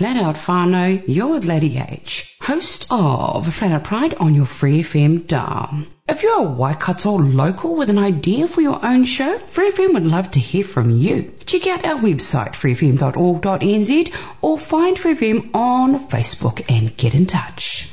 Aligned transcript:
Flat 0.00 0.16
Out 0.16 1.06
you're 1.06 1.40
Lady 1.40 1.76
H, 1.76 2.34
host 2.40 2.86
of 2.90 3.52
Flat 3.52 3.72
Out 3.72 3.84
Pride 3.84 4.14
on 4.14 4.34
your 4.34 4.46
Free 4.46 4.80
FM 4.80 5.26
dial. 5.26 5.84
If 6.08 6.22
you're 6.22 6.38
a 6.38 6.50
Waikato 6.50 7.18
local 7.18 7.76
with 7.76 7.90
an 7.90 7.98
idea 7.98 8.48
for 8.48 8.62
your 8.62 8.82
own 8.82 9.04
show, 9.04 9.36
Free 9.36 9.70
FM 9.70 9.92
would 9.92 10.06
love 10.06 10.30
to 10.30 10.40
hear 10.40 10.64
from 10.64 10.88
you. 10.90 11.30
Check 11.44 11.66
out 11.66 11.84
our 11.84 11.98
website, 11.98 12.52
freefm.org.nz, 12.52 14.14
or 14.40 14.58
find 14.58 14.98
Free 14.98 15.12
FM 15.12 15.54
on 15.54 15.98
Facebook 16.08 16.64
and 16.70 16.96
get 16.96 17.14
in 17.14 17.26
touch. 17.26 17.92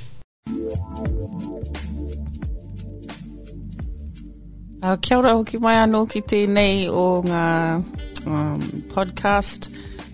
Uh, 4.81 4.95
kia 4.95 5.17
ora 5.17 5.33
hoki 5.33 5.57
mai 5.57 5.75
anō 5.83 6.09
ki 6.09 6.21
tēnei 6.21 6.87
o 6.87 7.21
ngā 7.27 7.83
um, 8.25 8.61
podcast 8.95 9.67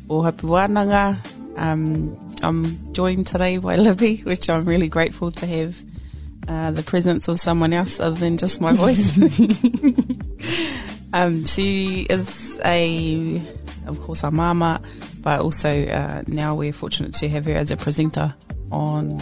o 0.09 0.23
Hapu. 0.23 0.57
Um, 1.55 2.17
I'm 2.41 2.93
joined 2.93 3.27
today 3.27 3.57
by 3.57 3.75
Libby, 3.75 4.17
which 4.17 4.49
I'm 4.49 4.65
really 4.65 4.89
grateful 4.89 5.31
to 5.31 5.45
have 5.45 5.83
uh, 6.47 6.71
the 6.71 6.83
presence 6.83 7.27
of 7.27 7.39
someone 7.39 7.73
else 7.73 7.99
other 7.99 8.15
than 8.15 8.37
just 8.37 8.59
my 8.59 8.73
voice. 8.73 9.17
um, 11.13 11.45
she 11.45 12.05
is 12.09 12.59
a, 12.65 13.41
of 13.87 13.99
course, 14.01 14.23
our 14.23 14.31
mama, 14.31 14.81
but 15.21 15.41
also 15.41 15.85
uh, 15.87 16.23
now 16.27 16.55
we're 16.55 16.73
fortunate 16.73 17.13
to 17.15 17.29
have 17.29 17.45
her 17.45 17.53
as 17.53 17.71
a 17.71 17.77
presenter 17.77 18.33
on 18.71 19.21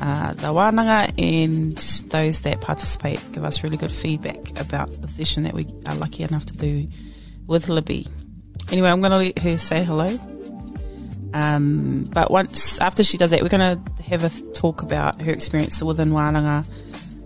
uh, 0.00 0.32
the 0.34 0.48
wānanga 0.48 1.12
and 1.18 1.76
those 2.10 2.40
that 2.42 2.60
participate 2.60 3.20
give 3.32 3.44
us 3.44 3.64
really 3.64 3.76
good 3.76 3.90
feedback 3.90 4.58
about 4.60 4.90
the 5.02 5.08
session 5.08 5.42
that 5.42 5.54
we 5.54 5.66
are 5.86 5.94
lucky 5.96 6.22
enough 6.22 6.46
to 6.46 6.56
do 6.56 6.86
with 7.46 7.68
Libby. 7.68 8.06
Anyway, 8.70 8.90
I'm 8.90 9.00
going 9.00 9.10
to 9.12 9.16
let 9.18 9.38
her 9.38 9.58
say 9.58 9.82
hello. 9.82 10.18
Um, 11.34 12.08
but 12.12 12.30
once 12.30 12.80
after 12.80 13.04
she 13.04 13.16
does 13.18 13.30
that, 13.30 13.42
we're 13.42 13.48
going 13.48 13.84
to 13.84 14.02
have 14.04 14.24
a 14.24 14.30
talk 14.52 14.82
about 14.82 15.20
her 15.20 15.32
experience 15.32 15.82
within 15.82 16.10
wānanga 16.10 16.66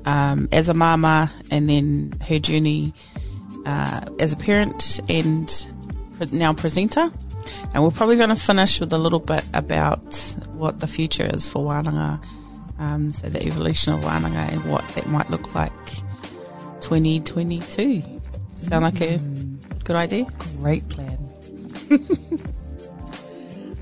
um, 0.04 0.48
as 0.50 0.68
a 0.68 0.74
mama, 0.74 1.32
and 1.50 1.68
then 1.68 2.14
her 2.28 2.38
journey 2.38 2.92
uh, 3.64 4.00
as 4.18 4.32
a 4.32 4.36
parent 4.36 5.00
and 5.08 5.66
now 6.32 6.52
presenter. 6.52 7.10
And 7.74 7.82
we're 7.82 7.90
probably 7.90 8.16
going 8.16 8.28
to 8.28 8.36
finish 8.36 8.80
with 8.80 8.92
a 8.92 8.98
little 8.98 9.20
bit 9.20 9.44
about 9.54 10.34
what 10.52 10.80
the 10.80 10.86
future 10.86 11.28
is 11.32 11.48
for 11.48 11.64
wānanga 11.64 12.22
um, 12.82 13.12
so 13.12 13.28
the 13.28 13.44
evolution 13.46 13.92
of 13.92 14.00
wānanga 14.00 14.50
and 14.50 14.64
what 14.64 14.86
that 14.90 15.06
might 15.06 15.30
look 15.30 15.54
like 15.54 15.86
2022. 16.80 18.02
Sound 18.56 18.84
like 18.84 19.00
a 19.00 19.18
good 19.84 19.96
idea? 19.96 20.26
Great 20.58 20.88
plan. 20.88 21.18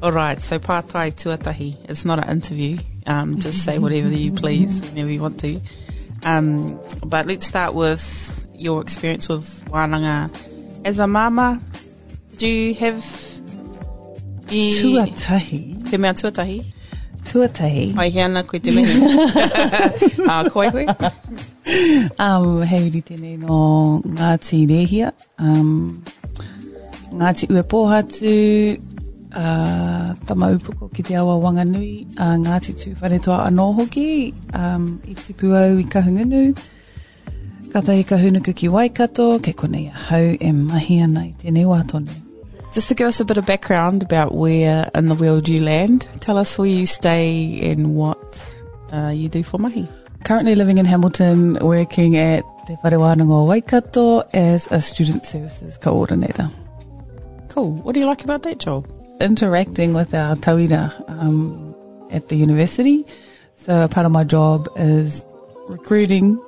All 0.02 0.12
right, 0.12 0.40
so 0.42 0.58
pātai 0.58 1.12
tuatahi. 1.12 1.76
It's 1.88 2.04
not 2.06 2.18
an 2.24 2.30
interview. 2.30 2.78
Um, 3.06 3.38
just 3.38 3.64
say 3.64 3.78
whatever 3.78 4.08
you 4.08 4.32
please 4.32 4.80
whenever 4.80 5.10
you 5.10 5.20
want 5.20 5.40
to. 5.40 5.60
Um, 6.22 6.80
but 7.04 7.26
let's 7.26 7.46
start 7.46 7.74
with 7.74 8.46
your 8.54 8.80
experience 8.80 9.28
with 9.28 9.44
wānanga. 9.68 10.30
As 10.86 10.98
a 11.00 11.06
mama, 11.06 11.60
do 12.38 12.46
you 12.46 12.74
have... 12.76 12.96
i- 14.48 14.72
Tuatahi. 14.80 15.90
Te 15.90 15.96
mea 15.98 16.12
tuatahi? 16.14 16.64
Tuatahi. 17.24 17.96
Ai 17.98 18.10
heana 18.10 18.42
koe 18.42 18.58
te 18.58 18.70
mehi. 18.70 20.26
uh, 20.28 20.48
koe 20.48 20.70
koe? 20.70 20.86
Um, 22.18 22.62
hei 22.62 22.88
ri 22.88 23.02
tēnei 23.02 23.36
no 23.38 24.00
Ngāti 24.06 24.66
Rehia. 24.66 25.12
Um, 25.38 26.02
Ngāti 27.12 27.48
Uepohatu, 27.52 28.80
uh, 29.34 30.14
Tamaupuko 30.26 30.92
ki 30.92 31.02
te 31.02 31.14
awa 31.14 31.38
Wanganui, 31.40 32.06
uh, 32.18 32.36
Ngāti 32.40 32.74
Tūwharetoa 32.74 33.46
anō 33.48 33.74
hoki, 33.76 34.34
um, 34.54 35.00
i 35.08 35.14
tipu 35.14 35.54
au 35.56 35.78
i 35.78 35.84
Kahungunu, 35.84 36.58
kata 37.72 37.94
i 37.94 38.04
Kahunuku 38.04 38.54
ki 38.54 38.68
Waikato, 38.68 39.38
ke 39.42 39.54
konei 39.54 39.88
a 39.88 39.96
hau 40.08 40.36
e 40.40 40.52
mahi 40.52 41.00
ana 41.02 41.26
i 41.28 41.34
tēnei 41.42 41.66
wātone. 41.66 42.10
Just 42.72 42.88
to 42.88 42.94
give 42.94 43.08
us 43.08 43.18
a 43.18 43.24
bit 43.24 43.36
of 43.36 43.46
background 43.46 44.02
about 44.02 44.34
where 44.34 44.88
in 44.94 45.08
the 45.08 45.16
world 45.16 45.48
you 45.48 45.60
land, 45.60 46.06
tell 46.20 46.38
us 46.38 46.56
where 46.56 46.68
you 46.68 46.86
stay 46.86 47.58
and 47.70 47.96
what 47.96 48.54
uh, 48.92 49.08
you 49.08 49.28
do 49.28 49.42
for 49.42 49.58
mahi. 49.58 49.88
Currently 50.24 50.54
living 50.54 50.78
in 50.78 50.84
Hamilton, 50.84 51.58
working 51.60 52.16
at 52.16 52.44
Te 52.66 52.74
Whare 52.84 52.98
Wānanga 52.98 53.46
Waikato 53.46 54.20
as 54.34 54.68
a 54.70 54.80
student 54.80 55.26
services 55.26 55.78
coordinator. 55.78 56.50
Cool. 57.48 57.72
What 57.72 57.94
do 57.94 58.00
you 58.00 58.06
like 58.06 58.22
about 58.22 58.42
that 58.44 58.58
job? 58.58 58.86
Interacting 59.20 59.92
with 59.92 60.14
our 60.14 60.34
tauira 60.34 60.92
um, 61.10 61.74
at 62.10 62.28
the 62.28 62.36
university. 62.36 63.04
So 63.54 63.84
a 63.84 63.88
part 63.88 64.06
of 64.06 64.12
my 64.12 64.24
job 64.24 64.68
is 64.76 65.26
recruiting 65.68 66.42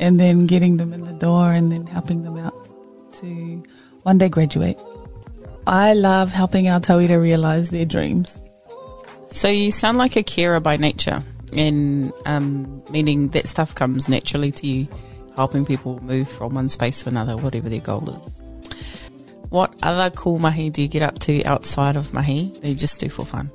and 0.00 0.18
then 0.18 0.46
getting 0.46 0.76
them 0.76 0.92
in 0.92 1.04
the 1.04 1.12
door 1.12 1.52
and 1.52 1.70
then 1.70 1.86
helping 1.86 2.24
them 2.24 2.36
out 2.36 2.68
to 3.20 3.62
one 4.02 4.18
day 4.18 4.28
graduate. 4.28 4.80
I 5.66 5.94
love 5.94 6.30
helping 6.32 6.68
our 6.68 6.80
tauira 6.80 7.20
realize 7.20 7.70
their 7.70 7.86
dreams. 7.86 8.40
So 9.30 9.48
you 9.48 9.70
sound 9.70 9.96
like 9.96 10.16
a 10.16 10.22
carer 10.22 10.60
by 10.60 10.76
nature, 10.76 11.22
and 11.56 12.12
um, 12.26 12.82
meaning 12.90 13.28
that 13.28 13.46
stuff 13.46 13.74
comes 13.74 14.08
naturally 14.08 14.50
to 14.52 14.66
you, 14.66 14.88
helping 15.36 15.64
people 15.64 16.00
move 16.02 16.28
from 16.28 16.54
one 16.54 16.68
space 16.68 17.02
to 17.02 17.08
another, 17.08 17.36
whatever 17.36 17.68
their 17.68 17.80
goal 17.80 18.10
is. 18.10 18.42
What 19.54 19.72
other 19.84 20.10
cool 20.10 20.40
mahi 20.40 20.68
do 20.68 20.82
you 20.82 20.88
get 20.88 21.02
up 21.02 21.20
to 21.20 21.44
outside 21.44 21.94
of 21.94 22.12
mahi 22.12 22.50
that 22.60 22.68
you 22.70 22.74
just 22.74 22.98
do 22.98 23.08
for 23.08 23.24
fun? 23.24 23.52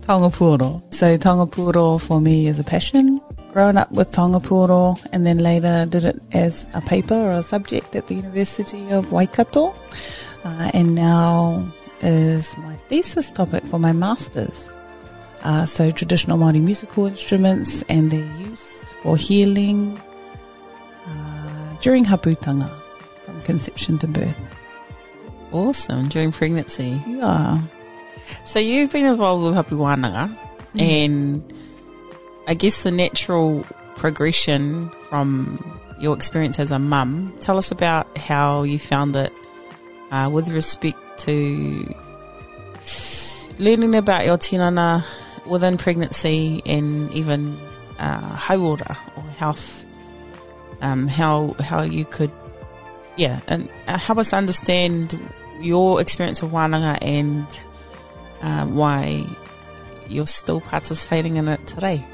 Taonga 0.00 0.34
Pūoro. 0.34 0.82
So 0.92 1.16
Taonga 1.16 1.48
Pūoro 1.48 2.00
for 2.00 2.20
me 2.20 2.48
is 2.48 2.58
a 2.58 2.64
passion. 2.64 3.20
Growing 3.52 3.76
up 3.76 3.92
with 3.92 4.10
Taonga 4.10 4.42
Pūoro 4.42 4.98
and 5.12 5.24
then 5.24 5.38
later 5.38 5.86
did 5.88 6.04
it 6.04 6.20
as 6.32 6.66
a 6.74 6.80
paper 6.80 7.14
or 7.14 7.30
a 7.30 7.44
subject 7.44 7.94
at 7.94 8.08
the 8.08 8.16
University 8.16 8.90
of 8.90 9.12
Waikato. 9.12 9.72
Uh, 10.42 10.68
and 10.74 10.96
now 10.96 11.72
is 12.00 12.56
my 12.58 12.74
thesis 12.88 13.30
topic 13.30 13.64
for 13.64 13.78
my 13.78 13.92
master's. 13.92 14.68
Uh, 15.42 15.64
so 15.64 15.92
traditional 15.92 16.38
Māori 16.38 16.60
musical 16.60 17.06
instruments 17.06 17.84
and 17.88 18.10
their 18.10 18.26
use 18.40 18.96
for 19.00 19.16
healing 19.16 19.96
uh, 21.06 21.76
during 21.80 22.04
haputanga 22.04 22.68
from 22.68 22.83
conception 23.44 23.98
to 23.98 24.06
birth. 24.06 24.36
Awesome. 25.52 26.08
During 26.08 26.32
pregnancy. 26.32 27.00
Yeah. 27.06 27.60
So 28.44 28.58
you've 28.58 28.90
been 28.90 29.06
involved 29.06 29.44
with 29.44 29.54
Hapu 29.54 29.78
Wānanga, 29.78 30.36
and 30.78 31.44
I 32.48 32.54
guess 32.54 32.82
the 32.82 32.90
natural 32.90 33.64
progression 33.96 34.90
from 35.08 35.80
your 36.00 36.16
experience 36.16 36.58
as 36.58 36.72
a 36.72 36.78
mum. 36.78 37.34
Tell 37.40 37.58
us 37.58 37.70
about 37.70 38.16
how 38.18 38.62
you 38.64 38.78
found 38.78 39.14
it 39.14 39.32
uh, 40.10 40.28
with 40.32 40.48
respect 40.48 40.98
to 41.18 41.94
learning 43.58 43.94
about 43.94 44.24
your 44.24 44.38
tinana 44.38 45.04
within 45.46 45.78
pregnancy 45.78 46.62
and 46.66 47.12
even 47.12 47.58
uh, 47.98 48.36
hauora 48.36 48.96
or 49.16 49.22
health. 49.30 49.86
Um, 50.80 51.06
how 51.06 51.54
how 51.60 51.82
you 51.82 52.04
could, 52.04 52.32
yeah, 53.16 53.40
and 53.46 53.68
uh, 53.86 53.98
help 53.98 54.18
us 54.18 54.32
understand 54.32 55.18
your 55.60 56.00
experience 56.00 56.42
of 56.42 56.50
wānanga 56.50 56.98
and 57.00 57.46
um, 58.42 58.74
why 58.74 59.24
you're 60.08 60.26
still 60.26 60.60
participating 60.60 61.36
in 61.36 61.48
it 61.48 61.66
today. 61.66 62.04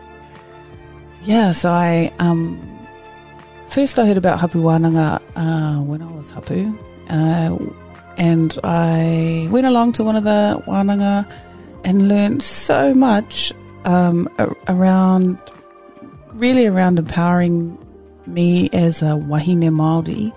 Yeah, 1.22 1.52
so 1.52 1.70
I 1.70 2.12
um 2.18 2.86
first 3.66 3.98
I 3.98 4.06
heard 4.06 4.16
about 4.16 4.40
Hapu 4.40 4.62
Wānanga 4.62 5.20
uh, 5.36 5.80
when 5.82 6.02
I 6.02 6.10
was 6.12 6.30
Hapu, 6.30 6.76
uh, 7.08 7.56
and 8.16 8.58
I 8.64 9.48
went 9.50 9.66
along 9.66 9.92
to 9.92 10.04
one 10.04 10.16
of 10.16 10.24
the 10.24 10.62
Wānanga 10.66 11.30
and 11.84 12.08
learned 12.08 12.42
so 12.42 12.94
much 12.94 13.52
um, 13.84 14.28
around, 14.68 15.38
really 16.34 16.66
around 16.66 16.98
empowering 16.98 17.78
me 18.26 18.68
as 18.72 19.02
a 19.02 19.16
wahine 19.16 19.62
Māori 19.62 20.32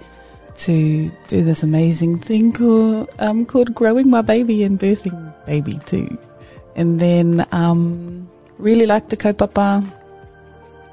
to 0.55 1.11
do 1.27 1.44
this 1.44 1.63
amazing 1.63 2.19
thing 2.19 2.53
called, 2.53 3.09
um, 3.19 3.45
called 3.45 3.73
growing 3.73 4.09
my 4.09 4.21
baby 4.21 4.63
and 4.63 4.79
birthing 4.79 5.33
baby 5.45 5.79
too. 5.85 6.17
And 6.75 7.00
then 7.00 7.45
um, 7.51 8.29
really 8.57 8.85
liked 8.85 9.09
the 9.09 9.17
kaupapa 9.17 9.85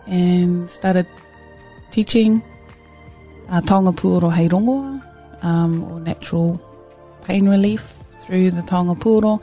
and 0.06 0.68
started 0.68 1.06
teaching 1.90 2.42
uh, 3.48 3.60
taonga 3.60 3.94
pūoro 3.94 4.32
hei 4.32 4.48
rongoa, 4.48 5.02
um, 5.42 5.84
or 5.84 6.00
natural 6.00 6.60
pain 7.24 7.48
relief 7.48 7.94
through 8.20 8.50
the 8.50 8.62
taonga 8.62 9.42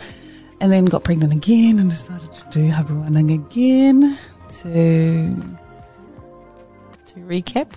and 0.59 0.71
then 0.71 0.85
got 0.85 1.03
pregnant 1.03 1.33
again 1.33 1.79
and 1.79 1.91
decided 1.91 2.33
to 2.33 2.43
do 2.51 2.67
hapu 2.69 2.93
wānanga 2.93 3.35
again 3.35 4.17
to 4.49 5.53
To 7.07 7.19
recap. 7.21 7.71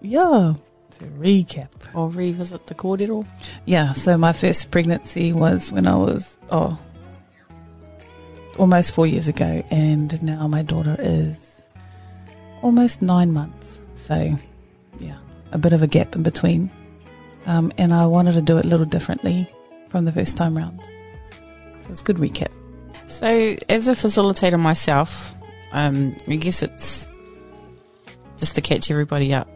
Yeah 0.00 0.54
to 0.98 1.04
recap. 1.18 1.68
or 1.94 2.08
revisit 2.08 2.66
the 2.66 2.74
kōrero. 2.74 3.26
Yeah, 3.64 3.92
so 3.92 4.16
my 4.16 4.32
first 4.32 4.70
pregnancy 4.70 5.32
was 5.32 5.72
when 5.72 5.86
I 5.86 5.96
was 5.96 6.38
oh 6.50 6.78
almost 8.58 8.94
four 8.94 9.06
years 9.06 9.28
ago, 9.28 9.64
and 9.70 10.22
now 10.22 10.46
my 10.46 10.62
daughter 10.62 10.96
is 10.98 11.66
almost 12.62 13.02
nine 13.02 13.32
months. 13.32 13.80
So 13.94 14.36
yeah, 14.98 15.18
a 15.52 15.58
bit 15.58 15.72
of 15.72 15.82
a 15.82 15.86
gap 15.86 16.14
in 16.14 16.22
between, 16.22 16.70
um, 17.46 17.72
and 17.78 17.92
I 17.92 18.06
wanted 18.06 18.32
to 18.32 18.42
do 18.42 18.58
it 18.58 18.64
a 18.64 18.68
little 18.68 18.86
differently 18.86 19.50
from 19.88 20.04
the 20.04 20.12
first 20.12 20.36
time 20.36 20.56
round. 20.56 20.80
So 21.80 21.90
it's 21.90 22.00
a 22.00 22.04
good 22.04 22.16
recap. 22.16 22.50
So, 23.06 23.26
as 23.68 23.86
a 23.86 23.92
facilitator 23.92 24.58
myself, 24.58 25.34
um, 25.72 26.16
I 26.26 26.36
guess 26.36 26.62
it's 26.62 27.10
just 28.38 28.54
to 28.54 28.60
catch 28.60 28.90
everybody 28.90 29.34
up. 29.34 29.53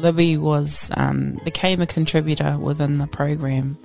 Libby 0.00 0.36
was 0.36 0.90
um, 0.96 1.40
became 1.44 1.80
a 1.80 1.86
contributor 1.86 2.58
within 2.58 2.98
the 2.98 3.06
program 3.06 3.76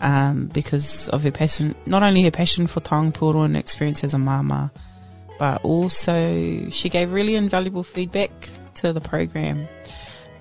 um, 0.00 0.46
because 0.46 1.08
of 1.08 1.22
her 1.22 1.30
passion, 1.30 1.74
not 1.86 2.02
only 2.02 2.22
her 2.22 2.30
passion 2.30 2.66
for 2.66 2.80
Taonga 2.80 3.12
Pūoro 3.12 3.44
and 3.44 3.56
experience 3.56 4.02
as 4.04 4.14
a 4.14 4.18
mama, 4.18 4.72
but 5.38 5.64
also 5.64 6.68
she 6.70 6.88
gave 6.88 7.12
really 7.12 7.34
invaluable 7.34 7.82
feedback 7.82 8.30
to 8.74 8.92
the 8.92 9.00
program. 9.00 9.68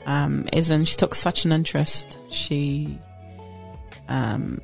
Um, 0.06 0.48
as 0.54 0.72
in, 0.72 0.86
she 0.86 0.96
took 0.96 1.14
such 1.14 1.46
an 1.46 1.52
interest. 1.52 2.20
She 2.32 3.00
um, 4.08 4.60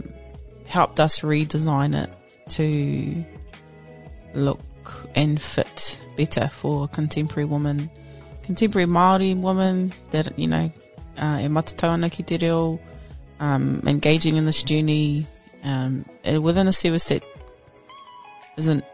helped 0.65 0.99
us 0.99 1.19
redesign 1.19 1.95
it 1.95 2.11
to 2.51 3.25
look 4.33 4.61
and 5.15 5.41
fit 5.41 5.99
better 6.17 6.47
for 6.47 6.87
contemporary 6.87 7.45
women, 7.45 7.89
contemporary 8.45 8.87
Māori 8.87 9.35
woman 9.35 9.93
that, 10.11 10.37
you 10.37 10.47
know, 10.47 10.71
uh, 11.17 11.39
e 11.41 11.47
matatau 11.47 11.89
ana 11.89 12.09
ki 12.09 12.23
te 12.23 12.37
reo, 12.37 12.79
um, 13.39 13.81
engaging 13.85 14.35
in 14.37 14.45
this 14.45 14.63
journey 14.63 15.27
um, 15.63 16.05
within 16.41 16.67
a 16.67 16.71
service 16.71 17.09
that 17.09 17.23
isn't 18.57 18.85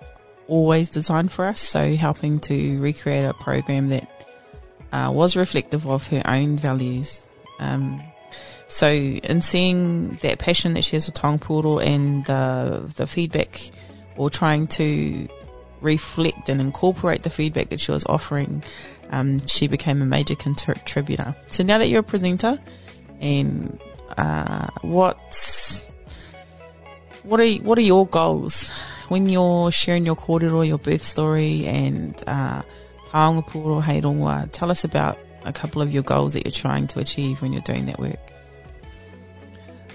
always 0.47 0.89
designed 0.89 1.31
for 1.31 1.45
us. 1.45 1.59
So 1.59 1.95
helping 1.95 2.39
to 2.41 2.79
recreate 2.79 3.25
a 3.25 3.33
program 3.33 3.89
that 3.89 4.07
uh, 4.91 5.11
was 5.13 5.35
reflective 5.35 5.87
of 5.87 6.07
her 6.07 6.23
own 6.25 6.57
values. 6.57 7.27
Um, 7.59 8.01
so 8.67 8.87
in 8.89 9.41
seeing 9.41 10.11
that 10.21 10.39
passion 10.39 10.73
that 10.75 10.83
she 10.83 10.95
has 10.95 11.05
for 11.05 11.11
Taonga 11.11 11.39
Pūoro 11.39 11.85
and 11.85 12.29
uh, 12.29 12.81
the 12.95 13.05
feedback 13.05 13.69
or 14.15 14.29
trying 14.29 14.67
to 14.67 15.27
reflect 15.81 16.49
and 16.49 16.61
incorporate 16.61 17.23
the 17.23 17.29
feedback 17.29 17.69
that 17.69 17.81
she 17.81 17.91
was 17.91 18.05
offering, 18.05 18.63
um, 19.09 19.45
she 19.47 19.67
became 19.67 20.01
a 20.01 20.05
major 20.05 20.35
contributor. 20.35 21.35
So 21.47 21.63
now 21.63 21.77
that 21.77 21.89
you're 21.89 21.99
a 21.99 22.03
presenter, 22.03 22.59
and 23.19 23.79
uh, 24.17 24.67
what's 24.81 25.85
what 27.23 27.39
are 27.39 27.51
what 27.55 27.77
are 27.77 27.81
your 27.81 28.07
goals 28.07 28.69
when 29.09 29.29
you're 29.29 29.71
sharing 29.71 30.05
your 30.05 30.15
kōrero, 30.15 30.65
your 30.65 30.77
birth 30.77 31.03
story, 31.03 31.65
and 31.65 32.21
uh? 32.27 32.61
Tell 33.13 34.71
us 34.71 34.83
about 34.85 35.19
a 35.43 35.51
couple 35.51 35.81
of 35.81 35.91
your 35.93 36.03
goals 36.03 36.31
that 36.33 36.45
you're 36.45 36.51
trying 36.53 36.87
to 36.87 36.99
achieve 36.99 37.41
when 37.41 37.51
you're 37.51 37.61
doing 37.63 37.85
that 37.87 37.99
work. 37.99 38.30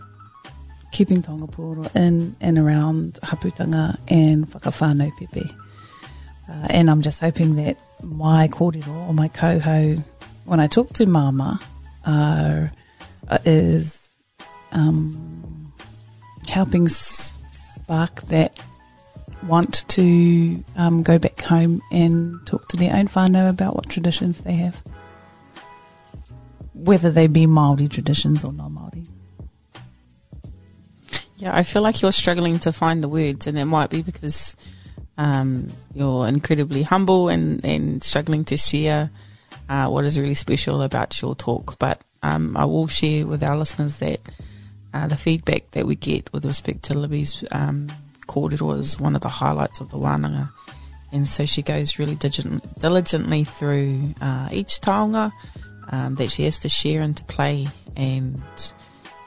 keeping 0.90 1.22
Taonga 1.22 1.50
Pūoro 1.50 1.94
in 1.96 2.36
and 2.40 2.58
around 2.58 3.14
Haputanga 3.22 3.98
and 4.08 4.50
Whakawhānau 4.50 5.16
Pepe. 5.18 5.50
Uh, 6.48 6.66
and 6.70 6.90
I'm 6.90 7.02
just 7.02 7.20
hoping 7.20 7.56
that 7.56 7.80
my 8.02 8.48
kōrero 8.48 9.08
or 9.08 9.14
my 9.14 9.28
koho, 9.28 10.02
when 10.44 10.58
I 10.58 10.66
talk 10.66 10.92
to 10.94 11.06
Mama, 11.06 11.60
uh, 12.04 12.68
is 13.44 14.12
um, 14.72 15.72
helping 16.48 16.88
spark 16.88 18.22
that 18.22 18.58
want 19.46 19.88
to 19.88 20.62
um, 20.76 21.02
go 21.02 21.18
back 21.18 21.40
home 21.40 21.82
and 21.92 22.44
talk 22.46 22.68
to 22.68 22.76
their 22.76 22.94
own 22.94 23.08
whānau 23.08 23.48
about 23.48 23.76
what 23.76 23.88
traditions 23.88 24.42
they 24.42 24.54
have. 24.54 24.82
Whether 26.74 27.10
they 27.10 27.26
be 27.26 27.46
Māori 27.46 27.88
traditions 27.90 28.44
or 28.44 28.52
non-Māori. 28.52 28.99
Yeah, 31.40 31.56
I 31.56 31.62
feel 31.62 31.80
like 31.80 32.02
you're 32.02 32.12
struggling 32.12 32.58
to 32.60 32.70
find 32.70 33.02
the 33.02 33.08
words, 33.08 33.46
and 33.46 33.56
that 33.56 33.64
might 33.64 33.88
be 33.88 34.02
because 34.02 34.54
um, 35.16 35.68
you're 35.94 36.28
incredibly 36.28 36.82
humble 36.82 37.30
and, 37.30 37.64
and 37.64 38.04
struggling 38.04 38.44
to 38.44 38.58
share 38.58 39.10
uh, 39.66 39.88
what 39.88 40.04
is 40.04 40.20
really 40.20 40.34
special 40.34 40.82
about 40.82 41.18
your 41.22 41.34
talk. 41.34 41.78
But 41.78 42.02
um, 42.22 42.58
I 42.58 42.66
will 42.66 42.88
share 42.88 43.26
with 43.26 43.42
our 43.42 43.56
listeners 43.56 44.00
that 44.00 44.20
uh, 44.92 45.06
the 45.06 45.16
feedback 45.16 45.70
that 45.70 45.86
we 45.86 45.96
get 45.96 46.30
with 46.34 46.44
respect 46.44 46.82
to 46.84 46.94
Libby's 46.94 47.42
um, 47.52 47.86
kōrero 48.26 48.78
is 48.78 49.00
one 49.00 49.16
of 49.16 49.22
the 49.22 49.30
highlights 49.30 49.80
of 49.80 49.90
the 49.90 49.96
wānanga. 49.96 50.50
And 51.10 51.26
so 51.26 51.46
she 51.46 51.62
goes 51.62 51.98
really 51.98 52.16
diligently 52.16 53.44
through 53.44 54.14
uh, 54.20 54.50
each 54.52 54.82
taonga 54.82 55.32
um, 55.88 56.16
that 56.16 56.32
she 56.32 56.44
has 56.44 56.58
to 56.58 56.68
share 56.68 57.00
and 57.00 57.16
to 57.16 57.24
play 57.24 57.66
and 57.96 58.42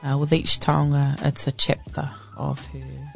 uh, 0.03 0.17
with 0.17 0.33
each 0.33 0.59
taonga, 0.59 1.23
it's 1.25 1.47
a 1.47 1.51
chapter 1.51 2.11
of 2.37 2.65
her 2.67 3.13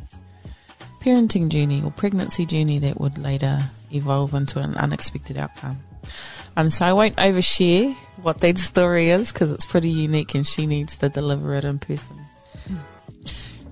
parenting 1.01 1.49
journey 1.49 1.81
or 1.83 1.91
pregnancy 1.91 2.45
journey 2.45 2.79
that 2.79 2.99
would 2.99 3.17
later 3.17 3.61
evolve 3.93 4.33
into 4.33 4.59
an 4.59 4.75
unexpected 4.75 5.37
outcome. 5.37 5.79
Um, 6.57 6.69
so 6.69 6.85
I 6.85 6.93
won't 6.93 7.15
overshare 7.17 7.93
what 8.21 8.39
that 8.39 8.57
story 8.71 9.09
is 9.09 9.31
because 9.31 9.51
it's 9.51 9.65
pretty 9.65 9.89
unique 9.89 10.35
and 10.35 10.45
she 10.45 10.65
needs 10.65 10.97
to 10.97 11.09
deliver 11.09 11.53
it 11.53 11.65
in 11.65 11.79
person. 11.79 12.17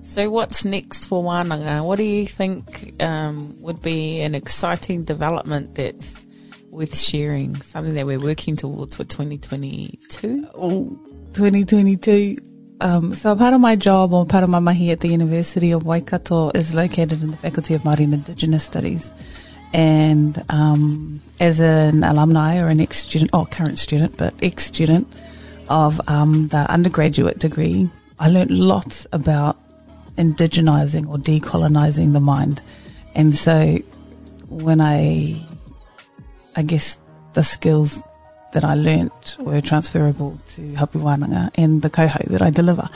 So 0.02 0.30
what's 0.30 0.64
next 0.64 1.04
for 1.06 1.22
Wānanga? 1.22 1.84
What 1.84 1.96
do 1.96 2.04
you 2.04 2.24
think 2.24 3.02
um, 3.02 3.60
would 3.60 3.82
be 3.82 4.22
an 4.22 4.34
exciting 4.34 5.04
development 5.04 5.74
that's 5.74 6.24
worth 6.70 6.96
sharing? 6.96 7.54
Something 7.56 7.92
that 7.94 8.06
we're 8.06 8.18
working 8.18 8.56
towards 8.56 8.96
for 8.96 9.04
2022? 9.04 10.48
Oh, 10.54 10.98
2022. 11.34 12.38
Um, 12.80 13.14
so 13.14 13.34
part 13.34 13.54
of 13.54 13.60
my 13.60 13.74
job 13.74 14.12
or 14.12 14.26
part 14.26 14.44
of 14.44 14.50
my 14.50 14.58
mahi 14.58 14.90
at 14.90 15.00
the 15.00 15.08
University 15.08 15.70
of 15.70 15.84
Waikato 15.84 16.50
is 16.50 16.74
located 16.74 17.22
in 17.22 17.30
the 17.30 17.36
Faculty 17.36 17.74
of 17.74 17.82
Māori 17.82 18.04
and 18.04 18.14
Indigenous 18.14 18.64
Studies. 18.64 19.14
And 19.72 20.44
um, 20.50 21.22
as 21.40 21.58
an 21.58 22.04
alumni 22.04 22.58
or 22.58 22.68
an 22.68 22.80
ex-student, 22.80 23.30
or 23.32 23.46
current 23.46 23.78
student, 23.78 24.16
but 24.16 24.34
ex-student 24.42 25.10
of 25.68 26.00
um, 26.08 26.48
the 26.48 26.70
undergraduate 26.70 27.38
degree, 27.38 27.90
I 28.18 28.28
learned 28.28 28.50
lots 28.50 29.06
about 29.12 29.56
indigenizing 30.16 31.08
or 31.08 31.16
decolonizing 31.16 32.12
the 32.12 32.20
mind. 32.20 32.60
And 33.14 33.34
so 33.34 33.78
when 34.48 34.80
I, 34.80 35.40
I 36.54 36.62
guess 36.62 36.98
the 37.32 37.42
skills 37.42 38.02
that 38.56 38.64
I 38.64 38.72
learnt 38.74 39.36
were 39.38 39.60
transferable 39.60 40.40
to 40.54 40.74
Hapu 40.76 40.98
Wānanga 40.98 41.50
and 41.56 41.82
the 41.82 41.90
koho 41.90 42.24
that 42.30 42.40
I 42.40 42.48
deliver. 42.48 42.88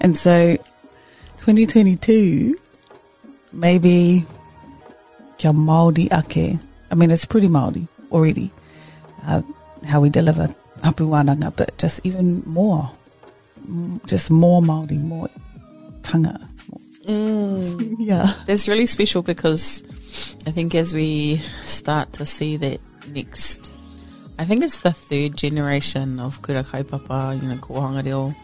And 0.00 0.16
so 0.16 0.56
2022, 1.38 2.56
maybe 3.52 4.24
kia 5.36 5.50
Māori 5.50 6.06
ake. 6.12 6.60
I 6.92 6.94
mean, 6.94 7.10
it's 7.10 7.24
pretty 7.24 7.48
Māori 7.48 7.88
already, 8.12 8.52
uh, 9.26 9.42
how 9.84 10.00
we 10.00 10.08
deliver 10.08 10.54
Hapu 10.84 11.08
Wānanga, 11.08 11.50
but 11.56 11.76
just 11.78 12.00
even 12.04 12.44
more, 12.46 12.88
just 14.06 14.30
more 14.30 14.62
Māori, 14.62 15.02
more 15.02 15.28
tanga. 16.04 16.38
Mm. 17.06 17.96
Yeah. 17.98 18.34
That's 18.46 18.68
really 18.68 18.86
special 18.86 19.22
because 19.22 19.82
I 20.46 20.52
think 20.52 20.76
as 20.76 20.94
we 20.94 21.38
start 21.64 22.12
to 22.12 22.24
see 22.24 22.56
that 22.58 22.78
next, 23.08 23.72
I 24.38 24.44
think 24.44 24.62
it's 24.62 24.78
the 24.80 24.92
third 24.92 25.36
generation 25.36 26.20
of 26.20 26.42
Kura 26.42 26.62
Kaupapa, 26.62 27.42
you 27.42 27.48
know, 27.48 27.56
Kohanga 27.56 28.04
Reo 28.04 28.34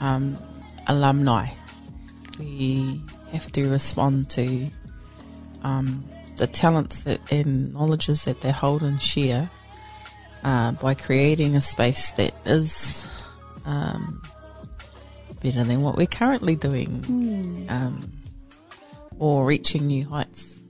um, 0.00 0.38
alumni. 0.86 1.48
We 2.38 3.02
have 3.32 3.50
to 3.52 3.68
respond 3.68 4.30
to 4.30 4.70
um, 5.64 6.04
the 6.36 6.46
talents 6.46 7.02
that, 7.02 7.20
and 7.32 7.74
knowledges 7.74 8.24
that 8.24 8.40
they 8.40 8.52
hold 8.52 8.82
and 8.82 9.02
share 9.02 9.50
uh, 10.44 10.72
by 10.72 10.94
creating 10.94 11.56
a 11.56 11.60
space 11.60 12.12
that 12.12 12.34
is 12.44 13.04
um, 13.64 14.22
better 15.42 15.64
than 15.64 15.82
what 15.82 15.96
we're 15.96 16.06
currently 16.06 16.54
doing 16.54 17.66
um, 17.68 18.12
or 19.18 19.44
reaching 19.44 19.88
new 19.88 20.08
heights. 20.08 20.62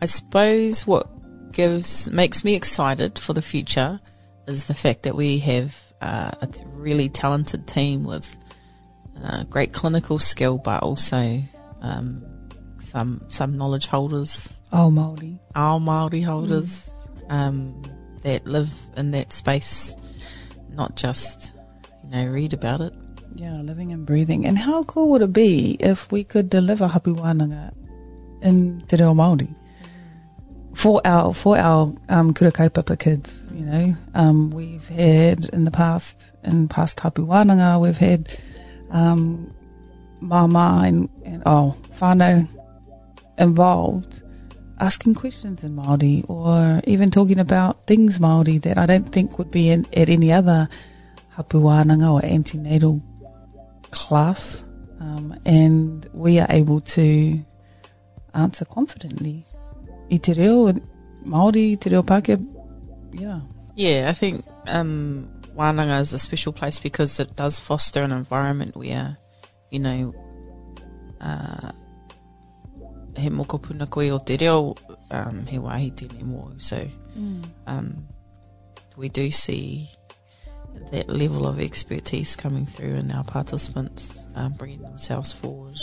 I 0.00 0.06
suppose 0.06 0.86
what 0.86 1.08
gives 1.54 2.10
makes 2.10 2.44
me 2.44 2.54
excited 2.54 3.18
for 3.18 3.32
the 3.32 3.42
future 3.42 4.00
is 4.46 4.66
the 4.66 4.74
fact 4.74 5.04
that 5.04 5.14
we 5.16 5.38
have 5.38 5.80
uh, 6.02 6.30
a 6.42 6.48
really 6.72 7.08
talented 7.08 7.66
team 7.66 8.04
with 8.04 8.36
uh, 9.24 9.44
great 9.44 9.72
clinical 9.72 10.18
skill, 10.18 10.58
but 10.58 10.82
also 10.82 11.40
um, 11.80 12.22
some 12.78 13.22
some 13.28 13.56
knowledge 13.56 13.86
holders, 13.86 14.58
Oh, 14.72 14.90
Māori. 14.90 15.38
our 15.54 15.80
Maori 15.80 16.20
holders 16.20 16.90
um, 17.30 17.82
that 18.22 18.46
live 18.46 18.70
in 18.96 19.12
that 19.12 19.32
space, 19.32 19.96
not 20.70 20.96
just 20.96 21.52
you 22.04 22.10
know 22.10 22.26
read 22.26 22.52
about 22.52 22.80
it. 22.80 22.92
Yeah, 23.36 23.54
living 23.62 23.92
and 23.92 24.04
breathing. 24.06 24.46
And 24.46 24.58
how 24.58 24.82
cool 24.84 25.10
would 25.10 25.22
it 25.22 25.32
be 25.32 25.76
if 25.80 26.10
we 26.12 26.22
could 26.22 26.50
deliver 26.50 26.86
hapu 26.86 27.14
wānanga 27.16 27.72
in 28.42 28.80
te 28.82 28.96
reo 28.96 29.14
Māori 29.14 29.48
for 30.84 31.00
our 31.06 31.32
for 31.32 31.56
our 31.56 31.90
um, 32.10 32.34
kura 32.34 32.52
kaupapa 32.52 32.98
kids? 32.98 33.42
You 33.54 33.64
know, 33.64 33.94
um, 34.14 34.50
we've 34.50 34.86
had 34.88 35.46
in 35.46 35.64
the 35.64 35.70
past 35.70 36.32
in 36.42 36.68
past 36.68 37.00
hapu 37.00 37.26
wānanga, 37.26 37.80
we've 37.80 37.96
had 37.96 38.28
um, 38.90 39.50
mama 40.20 40.82
and, 40.84 41.08
and 41.24 41.42
oh 41.46 41.74
whānau 41.94 42.46
involved 43.38 44.22
asking 44.78 45.14
questions 45.14 45.64
in 45.64 45.74
Māori 45.74 46.28
or 46.28 46.82
even 46.84 47.10
talking 47.10 47.38
about 47.38 47.86
things 47.86 48.18
Māori 48.18 48.60
that 48.60 48.76
I 48.76 48.84
don't 48.84 49.10
think 49.10 49.38
would 49.38 49.50
be 49.50 49.70
in, 49.70 49.86
at 49.96 50.10
any 50.10 50.30
other 50.30 50.68
hapu 51.30 51.62
wānanga 51.62 52.12
or 52.12 52.22
antenatal 52.22 53.00
class. 53.90 54.62
Um, 55.00 55.34
and 55.46 56.06
we 56.12 56.40
are 56.40 56.46
able 56.50 56.80
to 56.80 57.42
answer 58.34 58.66
confidently. 58.66 59.44
I 60.10 60.18
te 60.18 60.34
reo, 60.34 60.72
Māori, 61.24 61.80
te 61.80 61.90
reo 61.90 62.02
Pākehā, 62.02 62.38
yeah. 63.12 63.40
Yeah, 63.76 64.08
I 64.08 64.12
think 64.12 64.44
um, 64.66 65.28
Wānanga 65.56 66.00
is 66.00 66.12
a 66.12 66.18
special 66.18 66.52
place 66.52 66.78
because 66.78 67.18
it 67.18 67.34
does 67.36 67.58
foster 67.60 68.02
an 68.02 68.12
environment 68.12 68.76
where, 68.76 69.16
you 69.70 69.80
know, 69.80 70.14
uh, 71.20 71.72
he 73.16 73.30
moko 73.30 73.60
puna 73.60 73.86
koe 73.86 74.10
o 74.10 74.18
te 74.18 74.36
reo, 74.36 74.76
um, 75.10 75.46
he 75.46 75.58
wāhi 75.58 75.92
tēnei 75.92 76.22
mō. 76.22 76.60
So 76.62 76.86
um, 77.66 78.06
we 78.96 79.08
do 79.08 79.30
see 79.30 79.88
that 80.90 81.08
level 81.08 81.46
of 81.46 81.60
expertise 81.60 82.36
coming 82.36 82.66
through 82.66 82.94
in 82.94 83.10
our 83.10 83.24
participants, 83.24 84.26
um, 84.34 84.52
bringing 84.52 84.82
themselves 84.82 85.32
forward 85.32 85.78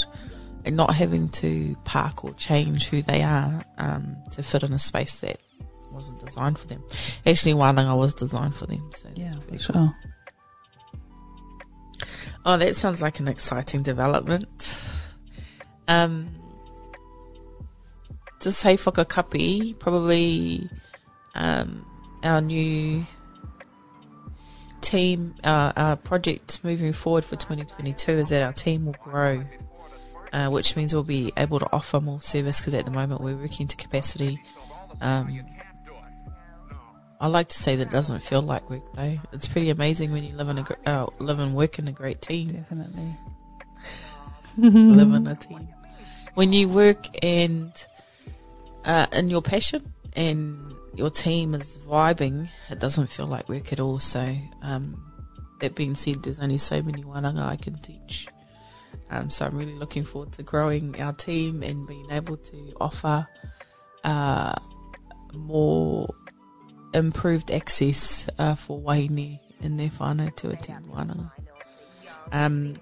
and 0.65 0.75
not 0.75 0.93
having 0.95 1.29
to 1.29 1.75
park 1.85 2.23
or 2.23 2.33
change 2.33 2.87
who 2.87 3.01
they 3.01 3.21
are 3.23 3.63
um, 3.77 4.15
to 4.31 4.43
fit 4.43 4.63
in 4.63 4.73
a 4.73 4.79
space 4.79 5.19
that 5.21 5.39
wasn't 5.91 6.19
designed 6.19 6.57
for 6.57 6.67
them. 6.67 6.83
Actually, 7.25 7.53
Wānanga 7.53 7.97
was 7.97 8.13
designed 8.13 8.55
for 8.55 8.65
them. 8.67 8.89
So 8.95 9.09
Yeah, 9.15 9.33
cool. 9.49 9.57
sure. 9.57 9.95
Oh, 12.45 12.57
that 12.57 12.75
sounds 12.75 13.01
like 13.01 13.19
an 13.19 13.27
exciting 13.27 13.83
development. 13.83 14.69
Um, 15.87 16.29
to 18.39 18.51
say 18.51 18.75
whakakapi, 18.75 19.77
probably 19.77 20.67
um, 21.35 21.85
our 22.23 22.41
new 22.41 23.05
team, 24.81 25.35
our, 25.43 25.71
our 25.75 25.95
project 25.95 26.59
moving 26.63 26.93
forward 26.93 27.23
for 27.23 27.35
2022 27.35 28.11
is 28.13 28.29
that 28.29 28.41
our 28.41 28.53
team 28.53 28.85
will 28.85 28.95
grow, 28.99 29.43
uh, 30.33 30.49
which 30.49 30.75
means 30.75 30.93
we'll 30.93 31.03
be 31.03 31.31
able 31.37 31.59
to 31.59 31.67
offer 31.71 31.99
more 31.99 32.21
service 32.21 32.59
because 32.59 32.73
at 32.73 32.85
the 32.85 32.91
moment 32.91 33.21
we're 33.21 33.35
working 33.35 33.67
to 33.67 33.75
capacity. 33.75 34.41
Um, 35.01 35.45
I 37.19 37.27
like 37.27 37.49
to 37.49 37.57
say 37.57 37.75
that 37.75 37.87
it 37.89 37.91
doesn't 37.91 38.21
feel 38.23 38.41
like 38.41 38.67
work 38.69 38.81
though. 38.93 39.17
It's 39.31 39.47
pretty 39.47 39.69
amazing 39.69 40.11
when 40.11 40.23
you 40.23 40.35
live 40.35 40.49
in 40.49 40.57
a 40.57 40.65
uh, 40.85 41.05
live 41.19 41.39
and 41.39 41.55
work 41.55 41.77
in 41.77 41.87
a 41.87 41.91
great 41.91 42.21
team 42.21 42.49
Definitely. 42.49 43.15
live 44.57 45.13
in 45.13 45.27
a 45.27 45.35
team. 45.47 45.67
When 46.33 46.51
you 46.51 46.67
work 46.67 47.05
and 47.23 47.71
uh, 48.85 49.05
in 49.11 49.29
your 49.29 49.41
passion 49.41 49.93
and 50.13 50.73
your 50.95 51.09
team 51.09 51.53
is 51.53 51.77
vibing, 51.87 52.49
it 52.69 52.79
doesn't 52.79 53.07
feel 53.07 53.27
like 53.27 53.47
work 53.49 53.71
at 53.71 53.79
all. 53.79 53.99
So, 53.99 54.35
um, 54.61 55.03
that 55.59 55.75
being 55.75 55.95
said, 55.95 56.23
there's 56.23 56.39
only 56.39 56.57
so 56.57 56.81
many 56.81 57.03
wānanga 57.03 57.43
I 57.43 57.55
can 57.55 57.75
teach. 57.75 58.27
Um, 59.11 59.29
so 59.29 59.45
I'm 59.45 59.57
really 59.57 59.75
looking 59.75 60.05
forward 60.05 60.31
to 60.33 60.43
growing 60.43 60.99
our 61.01 61.11
team 61.11 61.63
and 61.63 61.85
being 61.85 62.09
able 62.09 62.37
to 62.37 62.73
offer 62.79 63.27
uh, 64.05 64.53
more 65.35 66.15
improved 66.93 67.51
access 67.51 68.27
uh, 68.39 68.55
for 68.55 68.79
wahine 68.79 69.39
in 69.61 69.75
their 69.75 69.89
whānau 69.89 70.33
to 70.37 70.49
attend 70.49 70.85
wānanga. 70.87 71.29
Um, 72.31 72.77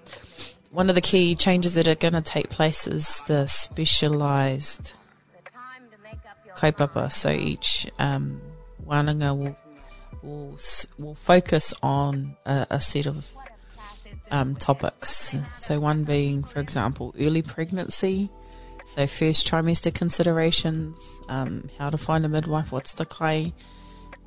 one 0.70 0.88
of 0.88 0.94
the 0.94 1.00
key 1.00 1.34
changes 1.34 1.74
that 1.74 1.88
are 1.88 1.96
going 1.96 2.14
to 2.14 2.22
take 2.22 2.48
place 2.48 2.86
is 2.86 3.22
the 3.26 3.46
specialised 3.48 4.94
kaupapa. 6.56 7.10
So 7.12 7.30
each 7.30 7.90
um, 7.98 8.40
wānanga 8.86 9.36
will 9.36 9.56
will 10.22 10.56
will 10.98 11.14
focus 11.16 11.74
on 11.82 12.36
a, 12.46 12.66
a 12.70 12.80
set 12.80 13.06
of 13.06 13.26
um, 14.30 14.56
topics. 14.56 15.34
So 15.54 15.80
one 15.80 16.04
being, 16.04 16.44
for 16.44 16.60
example, 16.60 17.14
early 17.18 17.42
pregnancy. 17.42 18.30
So 18.84 19.06
first 19.06 19.46
trimester 19.46 19.92
considerations, 19.92 21.20
um, 21.28 21.68
how 21.78 21.90
to 21.90 21.98
find 21.98 22.24
a 22.24 22.28
midwife, 22.28 22.72
what's 22.72 22.94
the 22.94 23.04
kai 23.04 23.52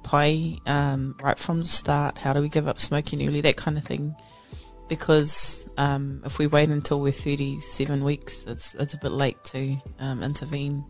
pai 0.04 0.60
um, 0.66 1.16
right 1.22 1.40
from 1.40 1.60
the 1.60 1.68
start, 1.68 2.18
how 2.18 2.34
do 2.34 2.42
we 2.42 2.50
give 2.50 2.68
up 2.68 2.80
smoking 2.80 3.28
early, 3.28 3.42
that 3.42 3.58
kind 3.58 3.78
of 3.78 3.84
thing 3.84 4.16
because 4.88 5.68
um, 5.78 6.22
if 6.26 6.38
we 6.38 6.48
wait 6.48 6.70
until 6.70 7.00
we're 7.00 7.12
37 7.12 8.04
weeks, 8.04 8.44
it's 8.46 8.76
it's 8.76 8.94
a 8.94 8.98
bit 8.98 9.12
late 9.12 9.42
to 9.46 9.78
um, 10.00 10.22
intervene. 10.22 10.84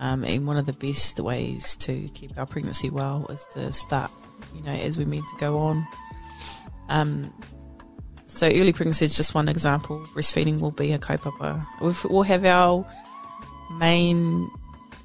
Um, 0.00 0.24
and 0.24 0.46
one 0.46 0.56
of 0.56 0.66
the 0.66 0.72
best 0.72 1.18
ways 1.20 1.76
to 1.76 2.08
keep 2.14 2.36
our 2.38 2.46
pregnancy 2.46 2.88
well 2.88 3.26
is 3.30 3.46
to 3.52 3.72
start, 3.72 4.10
you 4.54 4.62
know, 4.62 4.72
as 4.72 4.96
we 4.96 5.04
mean 5.04 5.22
to 5.22 5.36
go 5.38 5.58
on. 5.58 5.86
So 8.28 8.46
early 8.46 8.72
pregnancy 8.72 9.06
is 9.06 9.16
just 9.16 9.34
one 9.34 9.48
example. 9.48 10.00
Breastfeeding 10.14 10.60
will 10.60 10.70
be 10.70 10.92
a 10.92 10.98
kaupapa. 10.98 11.66
We'll 11.80 12.22
have 12.22 12.44
our 12.44 12.86
main 13.72 14.50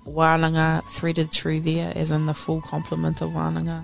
wānanga 0.05 0.83
threaded 0.91 1.31
through 1.31 1.61
there, 1.61 1.93
as 1.95 2.11
in 2.11 2.25
the 2.25 2.33
full 2.33 2.61
complement 2.61 3.21
of 3.21 3.29
wānanga, 3.29 3.83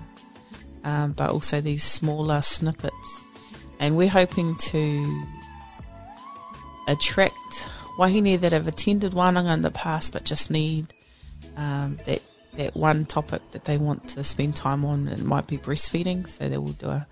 um, 0.84 1.12
but 1.12 1.30
also 1.30 1.60
these 1.60 1.82
smaller 1.82 2.42
snippets 2.42 3.26
and 3.80 3.96
we're 3.96 4.08
hoping 4.08 4.54
to 4.56 5.24
attract 6.86 7.68
wahine 7.98 8.38
that 8.40 8.52
have 8.52 8.68
attended 8.68 9.12
wānanga 9.12 9.54
in 9.54 9.62
the 9.62 9.70
past 9.70 10.12
but 10.12 10.24
just 10.24 10.50
need 10.50 10.92
um, 11.56 11.98
that 12.04 12.22
that 12.54 12.76
one 12.76 13.06
topic 13.06 13.42
that 13.52 13.64
they 13.64 13.78
want 13.78 14.08
to 14.08 14.24
spend 14.24 14.56
time 14.56 14.84
on. 14.84 15.06
It 15.06 15.22
might 15.22 15.46
be 15.46 15.56
breastfeeding, 15.56 16.28
so 16.28 16.48
they 16.48 16.58
will 16.58 16.72
do 16.72 16.88
a, 16.88 17.06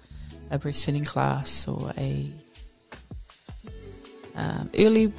a 0.51 0.59
breastfeeding 0.59 1.07
class 1.07 1.69
or 1.69 1.93
a 1.99 2.31
um, 4.35 4.71
early 4.79 5.13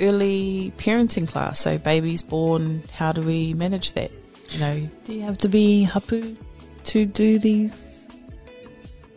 early 0.00 0.72
parenting 0.76 1.26
class. 1.26 1.60
So 1.60 1.78
babies 1.78 2.22
born, 2.22 2.82
how 2.92 3.12
do 3.12 3.22
we 3.22 3.54
manage 3.54 3.92
that? 3.92 4.12
You 4.50 4.60
know, 4.60 4.90
Do 5.04 5.12
you 5.12 5.22
have 5.22 5.38
to 5.38 5.48
be 5.48 5.82
hapu 5.82 6.36
to 6.84 7.04
do 7.04 7.38
these 7.38 8.08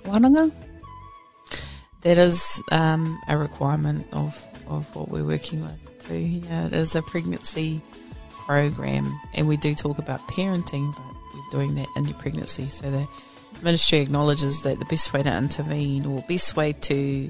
wānanga? 0.03 0.51
that 2.01 2.17
is 2.17 2.61
um, 2.71 3.19
a 3.27 3.37
requirement 3.37 4.05
of, 4.11 4.43
of 4.67 4.93
what 4.95 5.09
we're 5.09 5.23
working 5.23 5.61
with 5.61 6.07
too. 6.07 6.17
Yeah, 6.17 6.67
it 6.67 6.73
is 6.73 6.95
a 6.95 7.01
pregnancy 7.01 7.81
program, 8.31 9.19
and 9.33 9.47
we 9.47 9.57
do 9.57 9.75
talk 9.75 9.99
about 9.99 10.19
parenting, 10.21 10.95
but 10.95 11.05
we're 11.33 11.51
doing 11.51 11.75
that 11.75 11.87
in 11.95 12.05
your 12.05 12.17
pregnancy. 12.17 12.69
So 12.69 12.89
the 12.89 13.07
ministry 13.63 13.99
acknowledges 13.99 14.61
that 14.61 14.79
the 14.79 14.85
best 14.85 15.13
way 15.13 15.23
to 15.23 15.35
intervene 15.35 16.05
or 16.05 16.19
best 16.27 16.55
way 16.55 16.73
to 16.73 17.29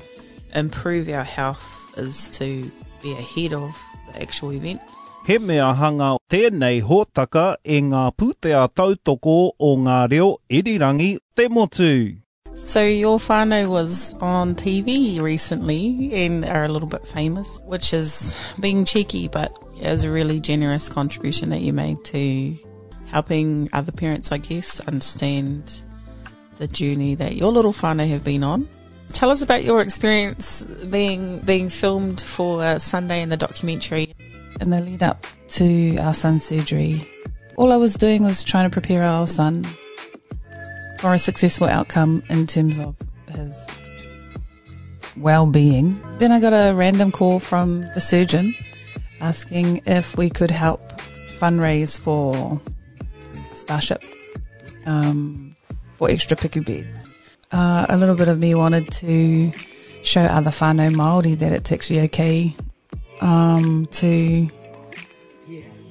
improve 0.53 1.09
our 1.09 1.23
health 1.23 1.93
is 1.97 2.27
to 2.29 2.69
be 3.01 3.13
ahead 3.13 3.53
of 3.53 3.77
the 4.11 4.21
actual 4.21 4.53
event. 4.53 4.81
He 5.25 5.37
mea 5.37 5.73
hanga 5.75 6.17
tēnei 6.29 6.81
hōtaka 6.81 7.55
e 7.63 7.81
ngā 7.81 8.15
pūtea 8.15 8.67
tautoko 8.73 9.51
o 9.59 9.77
ngā 9.77 10.09
reo 10.09 10.37
irirangi 10.49 11.17
te 11.35 11.47
motu. 11.47 12.17
So 12.55 12.81
your 12.81 13.17
whānau 13.17 13.69
was 13.69 14.13
on 14.19 14.55
TV 14.55 15.21
recently 15.21 16.11
and 16.13 16.43
are 16.45 16.65
a 16.65 16.67
little 16.67 16.89
bit 16.89 17.07
famous, 17.07 17.59
which 17.65 17.93
is 17.93 18.37
being 18.59 18.83
cheeky, 18.83 19.27
but 19.27 19.51
It 19.81 19.89
was 19.89 20.03
a 20.03 20.11
really 20.11 20.39
generous 20.39 20.87
contribution 20.87 21.49
that 21.49 21.61
you 21.61 21.73
made 21.73 22.03
to 22.05 22.55
helping 23.07 23.67
other 23.73 23.91
parents, 23.91 24.31
I 24.31 24.37
guess, 24.37 24.79
understand 24.81 25.81
the 26.61 26.67
journey 26.67 27.15
that 27.15 27.35
your 27.35 27.51
little 27.51 27.73
whānau 27.73 28.07
have 28.07 28.23
been 28.23 28.43
on. 28.43 28.69
Tell 29.13 29.31
us 29.31 29.41
about 29.41 29.63
your 29.63 29.81
experience 29.81 30.61
being 30.61 31.39
being 31.39 31.69
filmed 31.69 32.21
for 32.21 32.61
uh, 32.61 32.77
Sunday 32.77 33.23
in 33.23 33.29
the 33.29 33.35
documentary. 33.35 34.13
In 34.61 34.69
the 34.69 34.79
lead 34.79 35.01
up 35.01 35.25
to 35.57 35.97
our 35.97 36.13
son's 36.13 36.45
surgery, 36.45 37.09
all 37.57 37.71
I 37.71 37.77
was 37.77 37.95
doing 37.95 38.23
was 38.23 38.43
trying 38.43 38.69
to 38.69 38.73
prepare 38.73 39.01
our 39.01 39.25
son 39.25 39.65
for 40.99 41.13
a 41.13 41.19
successful 41.19 41.67
outcome 41.67 42.21
in 42.29 42.45
terms 42.45 42.77
of 42.77 42.95
his 43.35 43.67
well-being. 45.17 45.99
Then 46.19 46.31
I 46.31 46.39
got 46.39 46.53
a 46.53 46.75
random 46.75 47.11
call 47.11 47.39
from 47.39 47.81
the 47.95 48.01
surgeon 48.01 48.53
asking 49.19 49.81
if 49.87 50.15
we 50.15 50.29
could 50.29 50.51
help 50.51 51.01
fundraise 51.39 51.99
for 51.99 52.61
Starship 53.55 54.03
um, 54.85 55.50
for 56.01 56.09
extra 56.09 56.35
piku 56.35 56.65
beds. 56.65 57.15
Uh, 57.51 57.85
a 57.87 57.95
little 57.95 58.15
bit 58.15 58.27
of 58.27 58.39
me 58.39 58.55
wanted 58.55 58.91
to 58.91 59.51
show 60.01 60.21
other 60.21 60.49
whānau 60.49 60.89
Māori 60.91 61.37
that 61.37 61.51
it's 61.51 61.71
actually 61.71 61.99
okay 61.99 62.55
um, 63.21 63.85
to 63.91 64.49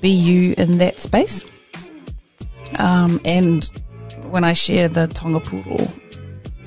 be 0.00 0.08
you 0.08 0.52
in 0.58 0.78
that 0.78 0.96
space. 0.96 1.46
Um, 2.80 3.20
and 3.24 3.70
when 4.30 4.42
I 4.42 4.52
share 4.52 4.88
the 4.88 5.06
Taonga 5.06 5.44
Pūoro 5.44 5.88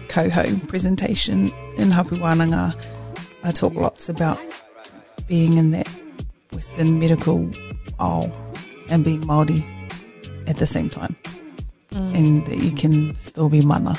Coho 0.08 0.58
presentation 0.68 1.50
in 1.76 1.92
Hapu 1.92 2.16
Wānanga, 2.16 2.74
I 3.44 3.52
talk 3.52 3.74
lots 3.74 4.08
about 4.08 4.40
being 5.28 5.58
in 5.58 5.72
that 5.72 5.90
Western 6.54 6.98
medical 6.98 7.52
aisle 8.00 8.32
and 8.90 9.04
being 9.04 9.20
Māori 9.24 9.62
at 10.48 10.56
the 10.56 10.68
same 10.68 10.88
time. 10.88 11.18
Mm. 11.94 12.16
And 12.16 12.46
that 12.48 12.58
you 12.58 12.72
can 12.72 13.16
still 13.16 13.50
be 13.50 13.62
mana 13.62 13.98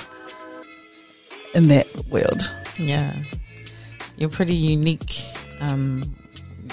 in 1.55 1.69
that 1.69 1.87
world. 2.11 2.51
Yeah. 2.79 3.15
You're 4.17 4.31
pretty 4.31 4.55
unique. 4.55 5.25
Um, 5.61 6.03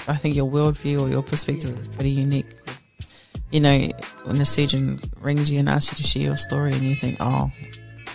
I 0.08 0.16
think 0.16 0.34
your 0.34 0.50
worldview 0.50 1.00
or 1.00 1.08
your 1.08 1.22
perspective 1.22 1.78
is 1.78 1.88
pretty 1.88 2.10
unique. 2.10 2.46
You 3.50 3.60
know, 3.60 3.88
when 4.24 4.40
a 4.40 4.44
surgeon 4.44 5.00
rings 5.20 5.50
you 5.50 5.58
and 5.58 5.68
asks 5.68 5.92
you 5.92 5.96
to 5.96 6.02
share 6.02 6.22
your 6.22 6.36
story 6.36 6.72
and 6.72 6.82
you 6.82 6.94
think, 6.96 7.18
oh, 7.20 7.52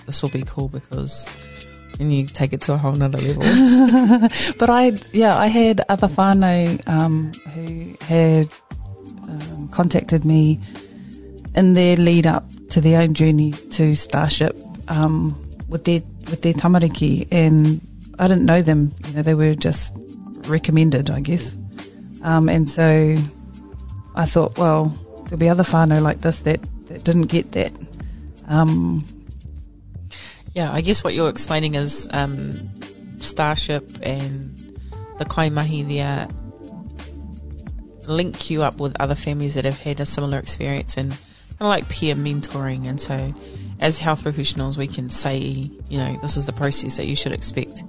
this 0.06 0.22
will 0.22 0.30
be 0.30 0.44
cool 0.44 0.68
because, 0.68 1.30
and 2.00 2.14
you 2.14 2.26
take 2.26 2.54
it 2.54 2.62
to 2.64 2.74
a 2.74 2.78
whole 2.78 2.94
nother 2.94 3.20
level. 3.20 3.44
But 4.58 4.70
I, 4.70 4.94
yeah, 5.14 5.38
I 5.38 5.48
had 5.48 5.82
other 5.88 6.08
whānau 6.08 6.86
um, 6.88 7.32
who 7.54 7.96
had 8.02 8.50
um, 9.24 9.70
contacted 9.72 10.26
me 10.26 10.60
in 11.56 11.74
their 11.74 11.96
lead 11.96 12.28
up 12.28 12.50
to 12.70 12.82
their 12.82 13.02
own 13.02 13.14
journey 13.14 13.52
to 13.52 13.96
Starship 13.96 14.58
um, 14.88 15.36
with 15.68 15.86
their 15.86 16.02
with 16.30 16.42
their 16.42 16.54
tamariki, 16.54 17.28
and 17.32 17.82
I 18.20 18.28
didn't 18.28 18.46
know 18.46 18.62
them. 18.62 18.94
You 19.08 19.14
know, 19.14 19.22
they 19.22 19.36
were 19.36 19.56
just 19.56 19.94
recommended, 20.48 21.10
I 21.10 21.22
guess. 21.22 21.56
Um, 22.24 22.50
and 22.50 22.70
so 22.70 23.18
I 24.16 24.26
thought, 24.26 24.58
well, 24.58 24.86
there'll 25.26 25.38
be 25.38 25.50
other 25.50 25.64
whānau 25.64 26.02
like 26.02 26.22
this 26.22 26.42
that, 26.42 26.60
that 26.88 27.04
didn't 27.04 27.28
get 27.28 27.52
that. 27.54 27.72
Um, 28.48 29.06
yeah, 30.54 30.72
I 30.72 30.82
guess 30.82 31.04
what 31.04 31.14
you're 31.14 31.30
explaining 31.30 31.76
is 31.76 32.10
um, 32.12 32.70
Starship 33.20 34.00
and 34.02 34.56
the 35.20 35.26
Kaimahi 35.26 35.88
there 35.88 36.28
link 38.08 38.50
you 38.50 38.64
up 38.64 38.80
with 38.80 38.96
other 39.00 39.16
families 39.16 39.56
that 39.56 39.66
have 39.66 39.80
had 39.82 40.00
a 40.00 40.06
similar 40.06 40.40
experience 40.40 40.98
and 40.98 41.18
of 41.60 41.68
like 41.68 41.90
peer 41.90 42.16
mentoring. 42.16 42.86
And 42.88 43.00
so, 43.00 43.34
as 43.80 44.00
health 44.00 44.24
professionals, 44.24 44.78
we 44.78 44.88
can 44.88 45.10
say, 45.10 45.40
you 45.90 45.98
know, 45.98 46.14
this 46.22 46.38
is 46.38 46.46
the 46.46 46.54
process 46.54 46.98
that 46.98 47.08
you 47.08 47.16
should 47.16 47.32
expect. 47.32 47.84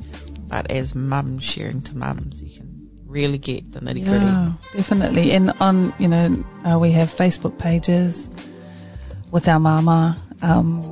But 0.48 0.70
as 0.70 0.94
mums 0.94 1.44
sharing 1.44 1.82
to 1.82 1.96
mums, 1.96 2.42
you 2.42 2.56
can 2.56 2.90
really 3.06 3.38
get 3.38 3.72
the 3.72 3.80
nitty 3.80 4.04
gritty. 4.04 4.24
Yeah, 4.24 4.52
definitely. 4.72 5.32
And 5.32 5.52
on, 5.60 5.92
you 5.98 6.08
know, 6.08 6.44
uh, 6.64 6.78
we 6.78 6.92
have 6.92 7.12
Facebook 7.12 7.58
pages 7.58 8.30
with 9.30 9.48
our 9.48 9.60
mama, 9.60 10.16
um, 10.42 10.82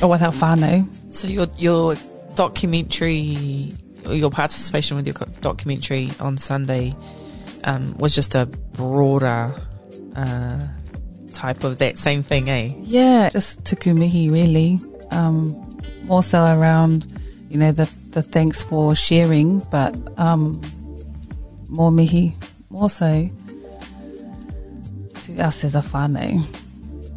or 0.00 0.08
with 0.08 0.22
our 0.22 0.32
whānau. 0.32 0.86
So 1.12 1.28
your 1.28 1.46
your 1.58 1.96
documentary, 2.34 3.74
your 4.06 4.30
participation 4.30 4.96
with 4.96 5.06
your 5.06 5.14
documentary 5.40 6.10
on 6.20 6.38
Sunday, 6.38 6.94
um, 7.64 7.96
was 7.98 8.14
just 8.14 8.34
a 8.34 8.46
broader 8.46 9.54
uh, 10.16 10.66
type 11.34 11.64
of 11.64 11.78
that 11.78 11.98
same 11.98 12.22
thing, 12.22 12.48
eh? 12.48 12.72
Yeah, 12.82 13.28
just 13.30 13.62
tukumihi 13.64 14.30
really. 14.30 14.78
Um, 15.10 15.78
more 16.04 16.22
so 16.22 16.44
around, 16.44 17.06
you 17.48 17.58
know, 17.58 17.72
the, 17.72 17.90
the 18.10 18.22
thanks 18.22 18.62
for 18.62 18.94
sharing, 18.94 19.60
but 19.70 19.94
um, 20.18 20.60
more 21.68 21.90
mihi, 21.90 22.34
more 22.70 22.90
so 22.90 23.30
to 25.24 25.38
us 25.38 25.64
as 25.64 25.74
a 25.74 25.80
whānau. 25.80 26.44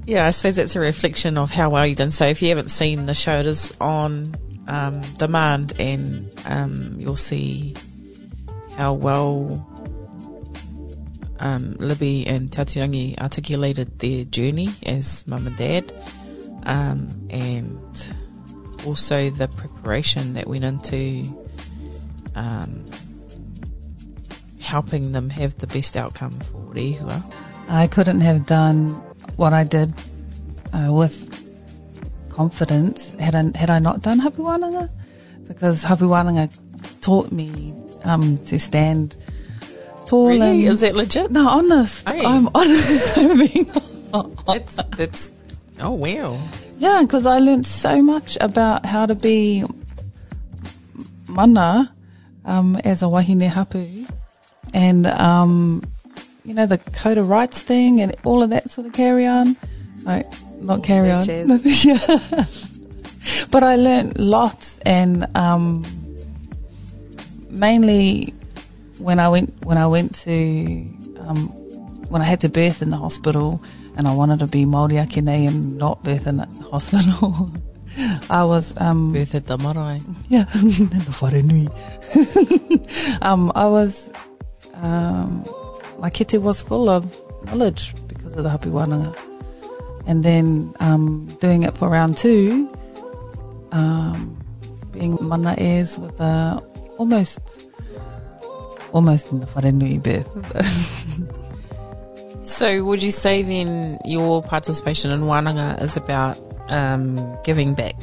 Yeah, 0.05 0.25
I 0.25 0.31
suppose 0.31 0.55
that's 0.55 0.75
a 0.75 0.79
reflection 0.79 1.37
of 1.37 1.51
how 1.51 1.69
well 1.69 1.85
you've 1.85 1.97
done. 1.97 2.11
So 2.11 2.25
if 2.25 2.41
you 2.41 2.49
haven't 2.49 2.69
seen 2.69 3.07
the 3.07 3.13
show, 3.13 3.39
it 3.39 3.45
is 3.45 3.75
on 3.81 4.35
um, 4.67 5.01
demand, 5.17 5.73
and 5.79 6.31
um, 6.45 6.95
you'll 6.97 7.17
see 7.17 7.75
how 8.77 8.93
well 8.93 9.67
um, 11.39 11.73
Libby 11.79 12.25
and 12.27 12.49
Tatirangi 12.49 13.19
articulated 13.19 13.99
their 13.99 14.25
journey 14.25 14.69
as 14.85 15.25
mum 15.27 15.47
and 15.47 15.57
dad, 15.57 15.93
um, 16.63 17.09
and 17.29 18.15
also 18.85 19.29
the 19.29 19.47
preparation 19.47 20.33
that 20.33 20.47
went 20.47 20.63
into 20.63 21.45
um, 22.35 22.85
helping 24.59 25.11
them 25.11 25.29
have 25.29 25.57
the 25.57 25.67
best 25.67 25.95
outcome 25.95 26.39
for 26.39 26.59
Rehua. 26.73 27.23
I 27.69 27.87
couldn't 27.87 28.21
have 28.21 28.45
done 28.45 28.89
what 29.35 29.53
I 29.53 29.63
did 29.63 29.93
uh, 30.73 30.91
with 30.91 31.33
confidence 32.29 33.13
had 33.13 33.33
I, 33.33 33.57
had 33.57 33.69
I 33.69 33.79
not 33.79 34.01
done 34.01 34.19
Hapu 34.19 34.43
Wānanga 34.43 34.89
because 35.47 35.81
Hapu 35.81 36.07
Wānanga 36.07 36.51
taught 37.01 37.31
me 37.31 37.73
um, 38.03 38.37
to 38.45 38.59
stand 38.59 39.17
tall 40.07 40.27
Really? 40.29 40.65
and 40.65 40.73
Is 40.73 40.81
that 40.81 40.95
legit? 40.95 41.29
no 41.31 41.47
honest 41.47 42.07
Hey. 42.07 42.23
I'm 42.25 42.49
honest 42.55 43.17
I'm 43.21 43.37
being 43.37 43.69
That's 44.47 44.75
that's 44.97 45.31
oh 45.79 45.91
wow. 45.91 46.39
yeah 46.79 47.01
because 47.03 47.25
I 47.25 47.37
learned 47.39 47.67
so 47.67 48.01
much 48.01 48.37
about 48.41 48.85
how 48.85 49.05
to 49.05 49.13
be 49.15 49.63
mana 51.27 51.93
um, 52.45 52.75
as 52.83 53.03
a 53.03 53.05
wahine 53.09 53.41
hapu 53.47 53.85
and 54.73 55.05
um, 55.07 55.83
you 56.45 56.53
know 56.53 56.65
the 56.65 56.77
code 56.77 57.17
of 57.17 57.27
rights 57.29 57.61
thing 57.61 58.01
and 58.01 58.15
all 58.23 58.41
of 58.41 58.49
that 58.51 58.71
sort 58.71 58.87
of 58.87 58.93
carry 58.93 59.25
on 59.27 59.55
like 60.03 60.25
not 60.61 60.83
carry 60.83 61.11
on 61.11 61.23
yeah 61.63 61.97
but 63.51 63.61
I 63.63 63.75
learned 63.75 64.17
lots 64.17 64.79
and 64.79 65.27
um, 65.35 65.83
mainly 67.49 68.33
when 68.99 69.19
I 69.19 69.29
went 69.29 69.53
when 69.65 69.77
I 69.77 69.87
went 69.87 70.15
to 70.25 70.31
um, 71.19 71.47
when 72.09 72.21
I 72.21 72.25
had 72.25 72.41
to 72.41 72.49
birth 72.49 72.81
in 72.81 72.89
the 72.89 72.97
hospital 72.97 73.61
and 73.95 74.07
I 74.07 74.13
wanted 74.13 74.39
to 74.39 74.47
be 74.47 74.65
Māori 74.65 75.03
Akene 75.03 75.47
and 75.47 75.77
not 75.77 76.03
birth 76.03 76.27
in 76.27 76.37
the 76.37 76.45
hospital 76.71 77.51
I 78.29 78.43
was 78.43 78.73
um, 78.77 79.13
Birth 79.13 79.35
at 79.35 79.47
the 79.47 79.57
marae. 79.57 80.01
yeah, 80.29 80.45
in 80.53 80.89
the 80.89 81.13
wharenui. 81.17 81.67
um, 83.21 83.51
I 83.55 83.65
was, 83.65 84.11
um, 84.75 85.43
my 85.99 86.09
kete 86.09 86.39
was 86.39 86.61
full 86.61 86.89
of 86.89 87.05
knowledge 87.45 87.93
because 88.07 88.35
of 88.35 88.43
the 88.43 88.49
hapu 88.49 88.71
wānanga. 88.71 89.15
And 90.05 90.23
then 90.23 90.73
um, 90.79 91.27
doing 91.41 91.63
it 91.63 91.77
for 91.77 91.89
round 91.89 92.17
two, 92.17 92.69
um, 93.71 94.37
being 94.91 95.17
mana 95.21 95.55
airs 95.57 95.97
with 95.97 96.19
a 96.19 96.61
almost, 96.97 97.67
almost 98.97 99.31
in 99.31 99.39
the 99.41 99.45
wharenui 99.53 100.01
birth. 100.07 100.27
So 102.41 102.83
would 102.85 103.03
you 103.03 103.11
say 103.11 103.41
then 103.43 103.99
your 104.05 104.41
participation 104.41 105.11
in 105.11 105.21
Wananga 105.21 105.81
is 105.81 105.97
about 105.97 106.37
um, 106.69 107.15
giving 107.43 107.73
back? 107.73 107.95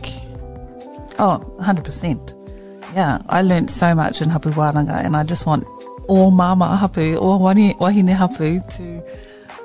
Oh, 1.18 1.40
100%. 1.60 2.94
Yeah, 2.94 3.18
I 3.28 3.42
learnt 3.42 3.70
so 3.70 3.94
much 3.94 4.20
in 4.22 4.28
Hapu 4.30 4.50
Wānanga 4.50 4.96
and 5.04 5.16
I 5.16 5.22
just 5.24 5.46
want 5.46 5.64
all 6.08 6.30
mama 6.30 6.76
hapu, 6.76 7.16
all 7.16 7.38
wani- 7.38 7.74
wahine 7.80 8.08
hapu 8.14 8.60
to 8.76 9.02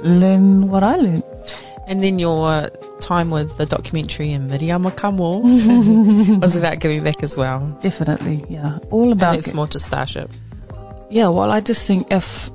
learn 0.01 0.69
what 0.69 0.83
I 0.83 0.95
learned. 0.95 1.23
And 1.87 2.01
then 2.03 2.17
your 2.19 2.69
time 3.01 3.29
with 3.31 3.57
the 3.57 3.65
documentary 3.65 4.31
in 4.31 4.47
Miriama 4.47 4.95
Kamo 4.95 5.39
was 6.39 6.55
about 6.55 6.79
giving 6.79 7.03
back 7.03 7.21
as 7.23 7.35
well. 7.35 7.59
Definitely, 7.81 8.43
yeah. 8.47 8.77
All 8.91 9.11
And 9.11 9.13
about 9.21 9.35
it's 9.37 9.53
more 9.53 9.67
to 9.67 9.79
Starship. 9.79 10.31
Yeah. 11.09 11.27
Well, 11.27 11.51
I 11.51 11.59
just 11.59 11.85
think 11.85 12.11
if 12.11 12.49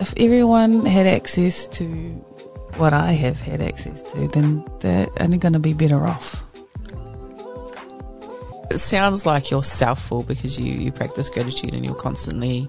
if 0.00 0.14
everyone 0.16 0.84
had 0.84 1.06
access 1.06 1.66
to 1.68 1.86
what 2.76 2.92
I 2.92 3.12
have 3.12 3.40
had 3.40 3.60
access 3.60 4.02
to, 4.02 4.28
then 4.28 4.64
they're 4.80 5.08
only 5.20 5.38
going 5.38 5.52
to 5.52 5.58
be 5.58 5.74
better 5.74 6.06
off. 6.06 6.42
It 8.70 8.78
sounds 8.78 9.26
like 9.26 9.50
you're 9.50 9.60
selfful 9.60 10.26
because 10.26 10.58
you, 10.58 10.72
you 10.72 10.90
practice 10.90 11.28
gratitude 11.28 11.74
and 11.74 11.84
you're 11.84 11.94
constantly 11.94 12.66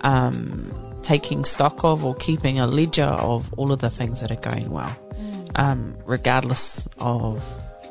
um, 0.00 0.72
taking 1.02 1.44
stock 1.44 1.84
of 1.84 2.04
or 2.04 2.14
keeping 2.14 2.58
a 2.58 2.66
ledger 2.66 3.04
of 3.04 3.52
all 3.54 3.70
of 3.70 3.80
the 3.80 3.90
things 3.90 4.20
that 4.22 4.30
are 4.30 4.40
going 4.40 4.70
well, 4.70 4.96
um, 5.56 5.96
regardless 6.06 6.88
of 6.98 7.42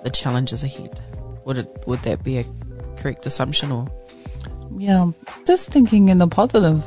the 0.04 0.10
challenges 0.10 0.64
ahead. 0.64 1.04
Would 1.46 1.58
it 1.58 1.84
would 1.86 2.02
that 2.02 2.24
be 2.24 2.40
a 2.40 2.46
correct 2.98 3.26
assumption 3.26 3.72
or? 3.72 3.88
Yeah, 4.78 5.12
just 5.46 5.72
thinking 5.72 6.10
in 6.10 6.18
the 6.18 6.28
positive. 6.28 6.84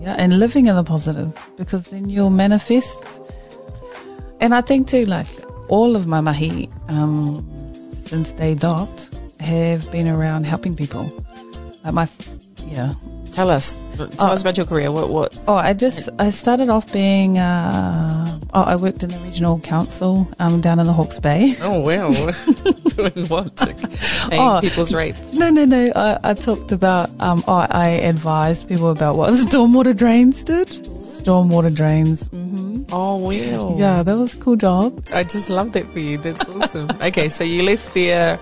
Yeah, 0.00 0.14
and 0.18 0.38
living 0.38 0.66
in 0.66 0.76
the 0.76 0.84
positive 0.84 1.36
because 1.56 1.88
then 1.88 2.08
you'll 2.08 2.30
manifest. 2.30 2.98
And 4.40 4.54
I 4.54 4.60
think 4.60 4.88
too, 4.88 5.06
like 5.06 5.26
all 5.68 5.96
of 5.96 6.06
my 6.06 6.20
mahi 6.20 6.68
um, 6.88 7.44
since 8.06 8.32
day 8.32 8.54
dot 8.54 9.08
have 9.40 9.90
been 9.90 10.06
around 10.08 10.44
helping 10.44 10.76
people. 10.76 11.04
Like 11.84 11.94
my, 11.94 12.08
yeah. 12.66 12.94
Tell 13.32 13.50
us, 13.50 13.78
tell 13.96 14.08
Oh. 14.18 14.28
us 14.32 14.40
about 14.40 14.56
your 14.56 14.66
career. 14.66 14.90
What 14.90 15.10
what? 15.10 15.38
Oh, 15.46 15.54
I 15.54 15.72
just 15.72 16.08
I 16.18 16.30
started 16.30 16.68
off 16.70 16.90
being. 16.92 17.38
Uh, 17.38 18.40
oh, 18.52 18.62
I 18.62 18.74
worked 18.74 19.02
in 19.04 19.10
the 19.10 19.18
regional 19.18 19.60
council 19.60 20.26
um, 20.40 20.60
down 20.60 20.80
in 20.80 20.86
the 20.86 20.92
Hawke's 20.92 21.20
Bay. 21.20 21.56
Oh 21.62 21.78
well, 21.78 22.10
doing 22.98 23.26
what? 23.28 23.54
Paying 24.30 24.42
Oh. 24.42 24.58
people's 24.60 24.92
rights. 24.94 25.32
No, 25.32 25.50
no, 25.50 25.64
no. 25.64 25.92
I, 25.94 26.18
I 26.30 26.34
talked 26.34 26.72
about. 26.72 27.10
Um, 27.20 27.42
oh, 27.48 27.66
I 27.70 27.88
advised 27.88 28.68
people 28.68 28.90
about 28.90 29.16
what 29.16 29.32
stormwater 29.46 29.96
drains 29.96 30.44
did. 30.44 30.68
Stormwater 30.68 31.74
drains. 31.74 32.26
hmm 32.28 32.82
Oh 32.90 33.16
well. 33.18 33.76
Yeah, 33.78 34.02
that 34.02 34.16
was 34.16 34.34
a 34.34 34.36
cool 34.38 34.56
job. 34.56 35.04
I 35.12 35.24
just 35.24 35.50
love 35.50 35.72
that 35.72 35.90
for 35.92 35.98
you. 35.98 36.18
That's 36.18 36.44
awesome. 36.48 36.88
okay, 37.02 37.28
so 37.28 37.44
you 37.44 37.62
left 37.62 37.92
there, 37.94 38.38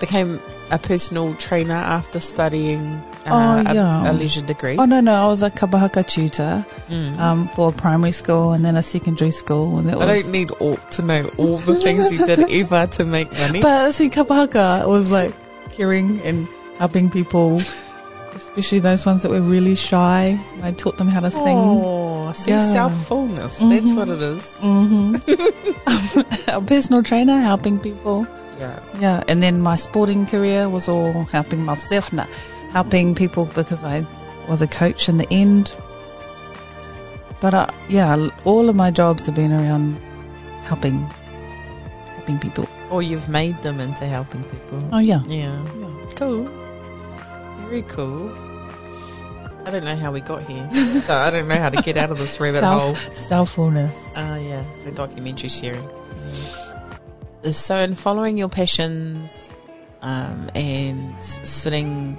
became 0.00 0.40
a 0.70 0.78
personal 0.78 1.34
trainer 1.36 1.74
after 1.74 2.20
studying 2.20 3.02
uh, 3.30 3.62
Oh, 3.66 3.70
a- 3.70 3.74
yeah. 3.74 4.10
a, 4.10 4.12
leisure 4.12 4.42
degree. 4.42 4.76
Oh 4.78 4.84
no, 4.84 5.00
no, 5.00 5.14
I 5.14 5.26
was 5.26 5.42
a 5.42 5.50
kapa 5.50 5.78
haka 5.78 6.02
tutor 6.02 6.64
Mm. 6.90 7.18
um, 7.18 7.48
for 7.54 7.72
primary 7.72 8.12
school 8.12 8.52
and 8.52 8.64
then 8.64 8.76
a 8.76 8.82
secondary 8.82 9.30
school, 9.30 9.78
and 9.78 9.88
that 9.88 9.94
I 10.00 10.06
was. 10.06 10.22
don't 10.22 10.32
need 10.32 10.50
all 10.60 10.76
to 10.76 11.02
know 11.02 11.30
all 11.38 11.58
the 11.58 11.74
things 11.74 12.10
you 12.12 12.24
did 12.24 12.40
ever 12.60 12.86
to 12.86 13.04
make 13.04 13.30
money. 13.38 13.60
But 13.60 13.92
see, 13.92 14.08
kapa 14.08 14.34
haka 14.34 14.84
was 14.86 15.10
like 15.10 15.34
caring 15.72 16.20
and 16.22 16.46
helping 16.78 17.10
people, 17.10 17.60
especially 18.34 18.78
those 18.78 19.04
ones 19.06 19.22
that 19.22 19.30
were 19.30 19.40
really 19.42 19.74
shy. 19.74 20.38
I 20.62 20.72
taught 20.72 20.96
them 20.98 21.08
how 21.08 21.20
to 21.20 21.30
sing. 21.30 21.56
Oh, 21.58 22.32
see, 22.32 22.50
Yeah. 22.52 22.60
self-fullness. 22.72 23.58
That's 23.58 23.90
Mhm. 23.92 23.96
what 23.96 24.08
it 24.08 24.22
is. 24.22 24.54
hmm 24.56 25.16
a 26.48 26.60
personal 26.60 27.02
trainer 27.02 27.38
helping 27.38 27.78
people. 27.78 28.26
Yeah. 28.60 28.78
Yeah, 29.00 29.22
and 29.28 29.42
then 29.42 29.60
my 29.60 29.76
sporting 29.76 30.26
career 30.26 30.68
was 30.68 30.88
all 30.88 31.24
helping 31.30 31.64
myself, 31.64 32.12
now, 32.12 32.26
helping 32.70 33.14
people 33.14 33.46
because 33.46 33.82
I 33.84 34.06
was 34.48 34.62
a 34.62 34.66
coach 34.66 35.08
in 35.08 35.18
the 35.18 35.26
end. 35.32 35.74
But 37.40 37.54
uh, 37.54 37.66
yeah, 37.88 38.28
all 38.44 38.68
of 38.68 38.76
my 38.76 38.90
jobs 38.90 39.26
have 39.26 39.34
been 39.34 39.52
around 39.52 39.94
helping, 40.62 41.00
helping 42.16 42.38
people. 42.38 42.68
Or 42.90 43.02
you've 43.02 43.28
made 43.28 43.60
them 43.62 43.80
into 43.80 44.06
helping 44.06 44.42
people. 44.44 44.88
Oh 44.92 44.98
yeah, 44.98 45.22
Yeah. 45.26 45.62
yeah. 45.78 46.10
Cool. 46.16 46.44
Very 47.68 47.82
cool. 47.82 48.30
I 49.66 49.70
don't 49.70 49.84
know 49.84 49.96
how 49.96 50.10
we 50.10 50.20
got 50.20 50.42
here. 50.44 50.68
so 51.02 51.14
I 51.14 51.30
don't 51.30 51.46
know 51.46 51.56
how 51.58 51.68
to 51.68 51.82
get 51.82 51.96
out 51.98 52.10
of 52.10 52.18
this 52.18 52.40
rabbit 52.40 52.64
hole. 52.64 52.94
self 52.94 53.54
selffulness. 53.54 54.12
Ah, 54.16 54.36
yeah, 54.36 54.64
for 54.82 54.90
documentary 54.90 55.50
sharing. 55.50 55.86
So, 57.52 57.76
in 57.76 57.94
following 57.94 58.36
your 58.38 58.48
passions 58.48 59.30
um, 60.02 60.48
and 60.54 61.22
sitting 61.22 62.16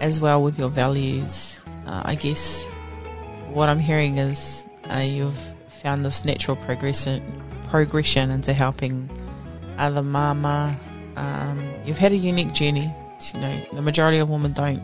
as 0.00 0.20
well 0.20 0.42
with 0.42 0.58
your 0.58 0.68
values, 0.68 1.62
uh, 1.86 2.02
I 2.04 2.14
guess 2.14 2.64
what 3.52 3.68
I'm 3.68 3.78
hearing 3.78 4.18
is 4.18 4.66
uh, 4.92 4.98
you've 4.98 5.38
found 5.66 6.04
this 6.04 6.24
natural 6.24 6.56
progression 6.56 7.42
progression 7.68 8.30
into 8.30 8.52
helping 8.52 9.10
other 9.78 10.02
mama. 10.02 10.78
Um, 11.16 11.72
you've 11.84 11.98
had 11.98 12.12
a 12.12 12.16
unique 12.16 12.52
journey. 12.52 12.92
You 13.34 13.40
know, 13.40 13.66
the 13.72 13.82
majority 13.82 14.18
of 14.18 14.28
women 14.28 14.52
don't 14.52 14.80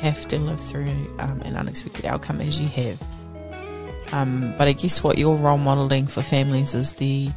have 0.00 0.26
to 0.28 0.38
live 0.38 0.60
through 0.60 0.88
um, 1.18 1.42
an 1.42 1.56
unexpected 1.56 2.06
outcome 2.06 2.40
as 2.40 2.58
you 2.58 2.68
have. 2.68 3.02
Um, 4.12 4.54
but 4.56 4.66
I 4.66 4.72
guess 4.72 5.02
what 5.02 5.18
you're 5.18 5.36
role 5.36 5.58
modeling 5.58 6.06
for 6.06 6.22
families 6.22 6.74
is 6.74 6.94
the 6.94 7.30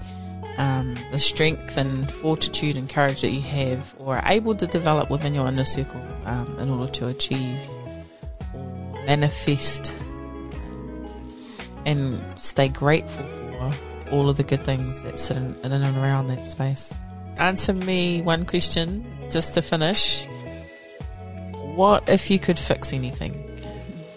um, 0.58 0.96
the 1.12 1.20
strength 1.20 1.78
and 1.78 2.10
fortitude 2.12 2.78
and 2.78 2.90
courage 2.90 3.22
that 3.22 3.30
you 3.32 3.42
have 3.42 3.96
or 3.98 4.18
are 4.18 4.32
able 4.32 4.56
to 4.56 4.68
develop 4.68 5.10
within 5.10 5.34
your 5.34 5.48
inner 5.48 5.66
circle 5.66 6.02
um, 6.26 6.58
in 6.60 6.70
order 6.70 6.92
to 6.92 7.08
achieve 7.08 7.60
or 8.54 9.04
manifest 9.06 9.94
and 11.86 12.22
stay 12.40 12.68
grateful 12.68 13.24
for 13.24 13.74
all 14.12 14.30
of 14.30 14.38
the 14.38 14.44
good 14.44 14.64
things 14.64 15.02
that 15.04 15.18
sit 15.18 15.38
in, 15.38 15.56
in 15.64 15.72
and 15.72 15.98
around 15.98 16.28
that 16.28 16.46
space. 16.46 16.94
Answer 17.38 17.74
me 17.74 18.22
one 18.22 18.46
question 18.46 19.06
just 19.32 19.56
to 19.56 19.62
finish. 19.62 20.28
What 21.76 22.08
if 22.08 22.30
you 22.30 22.38
could 22.38 22.60
fix 22.60 22.94
anything? 22.94 23.40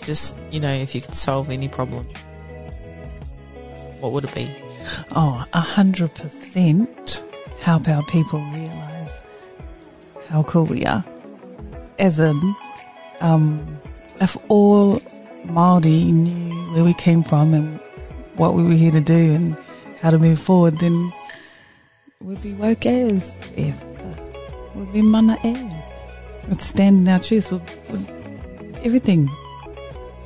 Just, 0.03 0.37
you 0.51 0.61
know, 0.61 0.72
if 0.72 0.94
you 0.94 1.01
could 1.01 1.14
solve 1.14 1.51
any 1.51 1.68
problem, 1.68 2.07
what 4.01 4.12
would 4.12 4.25
it 4.25 4.35
be? 4.35 4.55
Oh, 5.14 5.44
a 5.53 5.61
hundred 5.61 6.14
percent 6.14 7.25
help 7.61 7.88
our 7.88 8.03
people 8.05 8.40
realize 8.53 9.20
how 10.29 10.42
cool 10.42 10.64
we 10.64 10.85
are. 10.85 11.05
As 11.99 12.20
in, 12.20 12.55
um, 13.20 13.81
if 14.20 14.37
all 14.49 15.01
Māori 15.46 16.12
knew 16.12 16.72
where 16.72 16.85
we 16.85 16.94
came 16.94 17.22
from 17.22 17.55
and 17.55 17.81
what 18.37 18.55
we 18.55 18.62
were 18.62 18.75
here 18.75 18.90
to 18.92 19.01
do 19.01 19.33
and 19.33 19.57
how 20.01 20.11
to 20.11 20.18
move 20.18 20.38
forward, 20.38 20.79
then 20.79 21.12
we'd 22.20 22.42
be 22.42 22.53
woke 22.53 22.87
as 22.87 23.35
if 23.57 23.75
we'd 24.75 24.92
be 24.92 25.03
mana 25.03 25.38
as. 25.42 26.49
We'd 26.49 26.61
stand 26.61 27.01
in 27.01 27.09
our 27.09 27.18
truth. 27.18 27.51
We'd, 27.51 27.62
we'd, 27.90 28.77
everything. 28.85 29.31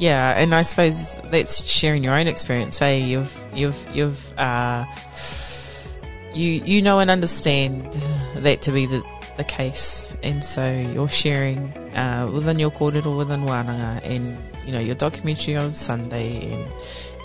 Yeah, 0.01 0.31
and 0.31 0.55
I 0.55 0.63
suppose 0.63 1.19
that's 1.25 1.63
sharing 1.69 2.03
your 2.03 2.15
own 2.15 2.27
experience. 2.27 2.81
Eh? 2.81 2.97
You've 2.97 3.37
you've 3.55 3.87
you've 3.95 4.39
uh, 4.39 4.87
you 6.33 6.49
you 6.65 6.81
know 6.81 7.01
and 7.01 7.11
understand 7.11 7.93
that 8.37 8.63
to 8.63 8.73
be 8.73 8.87
the 8.87 9.05
the 9.37 9.45
case, 9.45 10.17
and 10.23 10.43
so 10.43 10.73
you're 10.73 11.07
sharing 11.07 11.69
uh, 11.95 12.31
within 12.33 12.59
your 12.59 12.71
kōrero, 12.71 13.19
within 13.19 13.43
wānanga, 13.43 14.01
and 14.03 14.39
you 14.65 14.73
know 14.73 14.81
your 14.81 14.95
documentary 14.95 15.57
on 15.57 15.75
Sunday, 15.75 16.51
and 16.51 16.73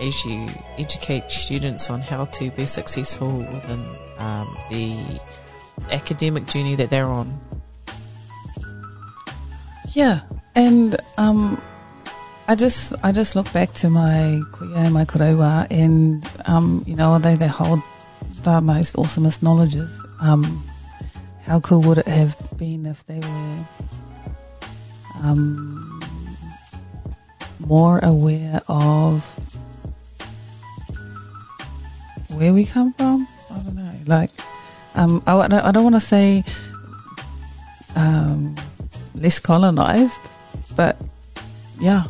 as 0.02 0.26
you 0.26 0.50
educate 0.78 1.32
students 1.32 1.90
on 1.90 2.02
how 2.02 2.26
to 2.26 2.52
be 2.52 2.66
successful 2.66 3.38
within 3.38 3.88
um, 4.18 4.58
the 4.70 5.00
academic 5.92 6.46
journey 6.48 6.76
that 6.76 6.90
they're 6.90 7.08
on. 7.08 7.40
Yeah, 9.94 10.24
and 10.56 10.98
um, 11.18 11.62
I 12.48 12.54
just 12.54 12.94
I 13.02 13.12
just 13.12 13.36
look 13.36 13.52
back 13.54 13.74
to 13.82 13.90
my 13.90 14.40
kuia 14.52 14.78
and 14.78 14.94
my 14.94 15.06
kurewa, 15.06 15.66
and 15.72 16.24
um, 16.46 16.84
you 16.86 16.96
know, 16.96 17.14
although 17.14 17.36
they 17.36 17.48
hold 17.48 17.82
the 18.44 18.62
most 18.62 18.96
awesomest 18.96 19.42
knowledges, 19.42 19.90
um, 20.20 20.64
how 21.44 21.60
cool 21.60 21.82
would 21.82 21.98
it 21.98 22.08
have 22.08 22.38
been 22.56 22.86
if 22.86 23.04
they 23.08 23.18
were 23.18 23.58
um, 25.24 26.00
more 27.60 27.98
aware 28.04 28.62
of 28.68 29.26
where 32.30 32.54
we 32.54 32.64
come 32.64 32.94
from? 32.94 33.28
I 33.50 33.58
don't 33.58 33.76
know. 33.76 33.92
Like, 34.06 34.30
um, 34.94 35.24
I, 35.26 35.36
I 35.36 35.72
don't 35.72 35.84
want 35.84 35.96
to 35.96 36.00
say 36.00 36.44
um, 37.96 38.56
less 39.16 39.40
colonized, 39.40 40.22
but 40.76 40.96
yeah, 41.80 42.04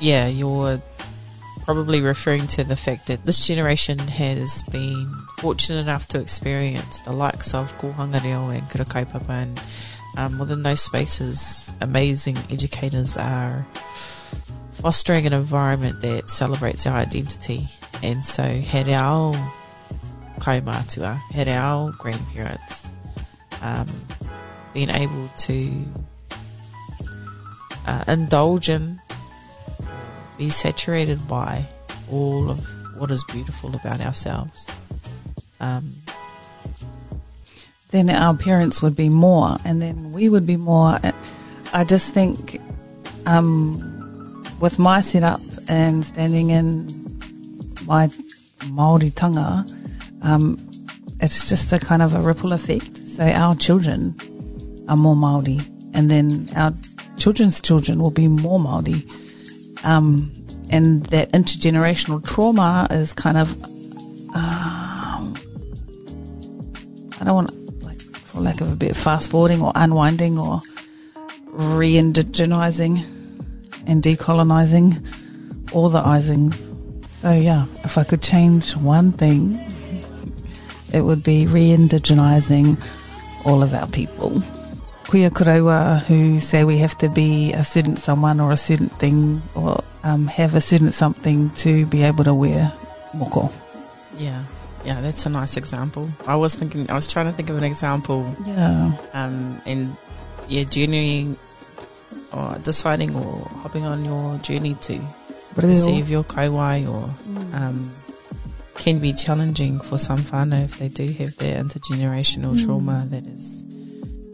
yeah, 0.00 0.26
you're 0.26 0.80
probably 1.64 2.00
referring 2.00 2.46
to 2.48 2.64
the 2.64 2.76
fact 2.76 3.06
that 3.06 3.24
this 3.26 3.46
generation 3.46 3.98
has 3.98 4.62
been 4.64 5.06
fortunate 5.38 5.78
enough 5.78 6.06
to 6.08 6.18
experience 6.20 7.02
the 7.02 7.12
likes 7.12 7.54
of 7.54 7.76
Kohanga 7.78 8.22
Reo 8.24 8.48
and 8.48 8.68
Kura 8.70 8.86
and 9.28 9.60
um, 10.16 10.38
within 10.38 10.62
those 10.62 10.80
spaces, 10.80 11.70
amazing 11.80 12.36
educators 12.50 13.16
are 13.16 13.66
fostering 14.72 15.26
an 15.26 15.32
environment 15.32 16.00
that 16.00 16.28
celebrates 16.28 16.86
our 16.86 16.96
identity. 16.96 17.68
And 18.02 18.24
so 18.24 18.42
had 18.42 18.88
our 18.88 19.34
kaumātua, 20.38 21.16
had 21.30 21.48
our 21.48 21.92
grandparents 21.92 22.90
um, 23.62 23.86
been 24.74 24.90
able 24.90 25.28
to 25.38 25.84
uh, 27.86 28.04
indulge 28.08 28.68
in, 28.68 29.00
be 30.40 30.48
saturated 30.48 31.28
by 31.28 31.62
all 32.10 32.50
of 32.50 32.66
what 32.96 33.10
is 33.10 33.22
beautiful 33.24 33.76
about 33.76 34.00
ourselves. 34.00 34.70
Um, 35.60 35.92
then 37.90 38.08
our 38.08 38.34
parents 38.34 38.80
would 38.80 38.96
be 38.96 39.10
more, 39.10 39.58
and 39.66 39.82
then 39.82 40.12
we 40.12 40.30
would 40.30 40.46
be 40.46 40.56
more. 40.56 40.98
I 41.74 41.84
just 41.84 42.14
think, 42.14 42.58
um, 43.26 44.42
with 44.60 44.78
my 44.78 45.02
setup 45.02 45.42
and 45.68 46.06
standing 46.06 46.48
in 46.48 46.88
my 47.84 48.08
Maori 48.66 49.10
tanga, 49.10 49.66
um, 50.22 50.56
it's 51.20 51.50
just 51.50 51.70
a 51.74 51.78
kind 51.78 52.00
of 52.00 52.14
a 52.14 52.20
ripple 52.22 52.54
effect. 52.54 52.96
So 53.08 53.24
our 53.24 53.54
children 53.56 54.14
are 54.88 54.96
more 54.96 55.16
Maori, 55.16 55.60
and 55.92 56.10
then 56.10 56.48
our 56.56 56.72
children's 57.18 57.60
children 57.60 58.00
will 58.00 58.10
be 58.10 58.26
more 58.26 58.58
Maori. 58.58 59.04
Um, 59.84 60.32
and 60.70 61.04
that 61.06 61.32
intergenerational 61.32 62.24
trauma 62.24 62.86
is 62.90 63.12
kind 63.12 63.36
of, 63.36 63.62
um, 64.34 65.34
I 67.18 67.24
don't 67.24 67.34
want, 67.34 67.82
like, 67.82 68.00
for 68.00 68.40
lack 68.40 68.60
of 68.60 68.70
a 68.72 68.76
bit, 68.76 68.94
fast 68.94 69.30
forwarding 69.30 69.62
or 69.62 69.72
unwinding 69.74 70.38
or 70.38 70.60
re 71.46 71.94
indigenizing 71.94 73.04
and 73.86 74.02
decolonizing 74.02 75.72
all 75.72 75.88
the 75.88 76.00
isings. 76.00 76.54
So, 77.10 77.32
yeah, 77.32 77.66
if 77.84 77.98
I 77.98 78.04
could 78.04 78.22
change 78.22 78.76
one 78.76 79.12
thing, 79.12 79.60
it 80.92 81.02
would 81.02 81.24
be 81.24 81.46
re 81.46 81.68
indigenizing 81.70 82.80
all 83.44 83.62
of 83.62 83.74
our 83.74 83.88
people. 83.88 84.42
Kuya 85.10 85.28
Kurewa 85.28 86.00
who 86.04 86.38
say 86.38 86.62
we 86.62 86.78
have 86.78 86.96
to 86.98 87.08
be 87.08 87.52
a 87.52 87.64
certain 87.64 87.96
someone 87.96 88.38
or 88.38 88.52
a 88.52 88.56
certain 88.56 88.90
thing 88.90 89.42
or 89.56 89.82
um, 90.04 90.28
have 90.28 90.54
a 90.54 90.60
certain 90.60 90.92
something 90.92 91.50
to 91.50 91.84
be 91.86 92.04
able 92.04 92.22
to 92.22 92.32
wear 92.32 92.72
moko. 93.12 93.50
Yeah, 94.16 94.44
yeah, 94.84 95.00
that's 95.00 95.26
a 95.26 95.28
nice 95.28 95.56
example. 95.56 96.08
I 96.28 96.36
was 96.36 96.54
thinking, 96.54 96.88
I 96.88 96.94
was 96.94 97.08
trying 97.08 97.26
to 97.26 97.32
think 97.32 97.50
of 97.50 97.56
an 97.56 97.64
example. 97.64 98.32
Yeah. 98.46 98.92
Um, 99.12 99.60
and 99.66 99.96
yeah, 100.46 100.62
journeying 100.62 101.36
or 102.32 102.58
deciding 102.62 103.16
or 103.16 103.48
hopping 103.62 103.86
on 103.86 104.04
your 104.04 104.38
journey 104.38 104.74
to 104.82 105.00
receive 105.56 106.08
your 106.08 106.22
kauae 106.22 106.88
or 106.88 107.08
mm. 107.26 107.54
um, 107.54 107.90
can 108.76 109.00
be 109.00 109.12
challenging 109.12 109.80
for 109.80 109.98
some 109.98 110.20
whānau 110.20 110.64
if 110.64 110.78
they 110.78 110.86
do 110.86 111.10
have 111.14 111.36
their 111.38 111.60
intergenerational 111.60 112.54
mm. 112.54 112.64
trauma 112.64 113.04
that 113.10 113.26
is 113.26 113.64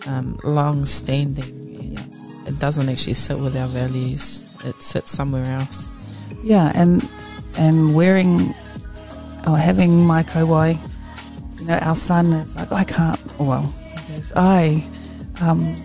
um, 0.07 0.39
long 0.45 0.85
standing. 0.87 1.99
It 2.47 2.59
doesn't 2.59 2.89
actually 2.89 3.15
sit 3.15 3.39
with 3.39 3.57
our 3.57 3.69
values 3.69 4.47
it 4.67 4.83
sits 4.83 5.11
somewhere 5.11 5.45
else. 5.59 5.97
Yeah, 6.43 6.73
and 6.75 7.09
and 7.57 7.95
wearing 7.95 8.55
or 9.47 9.57
having 9.57 10.05
my 10.05 10.23
kauae, 10.23 10.79
you 11.59 11.67
know, 11.67 11.79
our 11.79 11.97
son 11.97 12.33
is 12.33 12.55
like, 12.57 12.73
I 12.73 12.85
can't. 12.85 13.21
Well, 13.39 13.73
goes, 14.09 14.33
I, 14.35 14.85
um, 15.41 15.77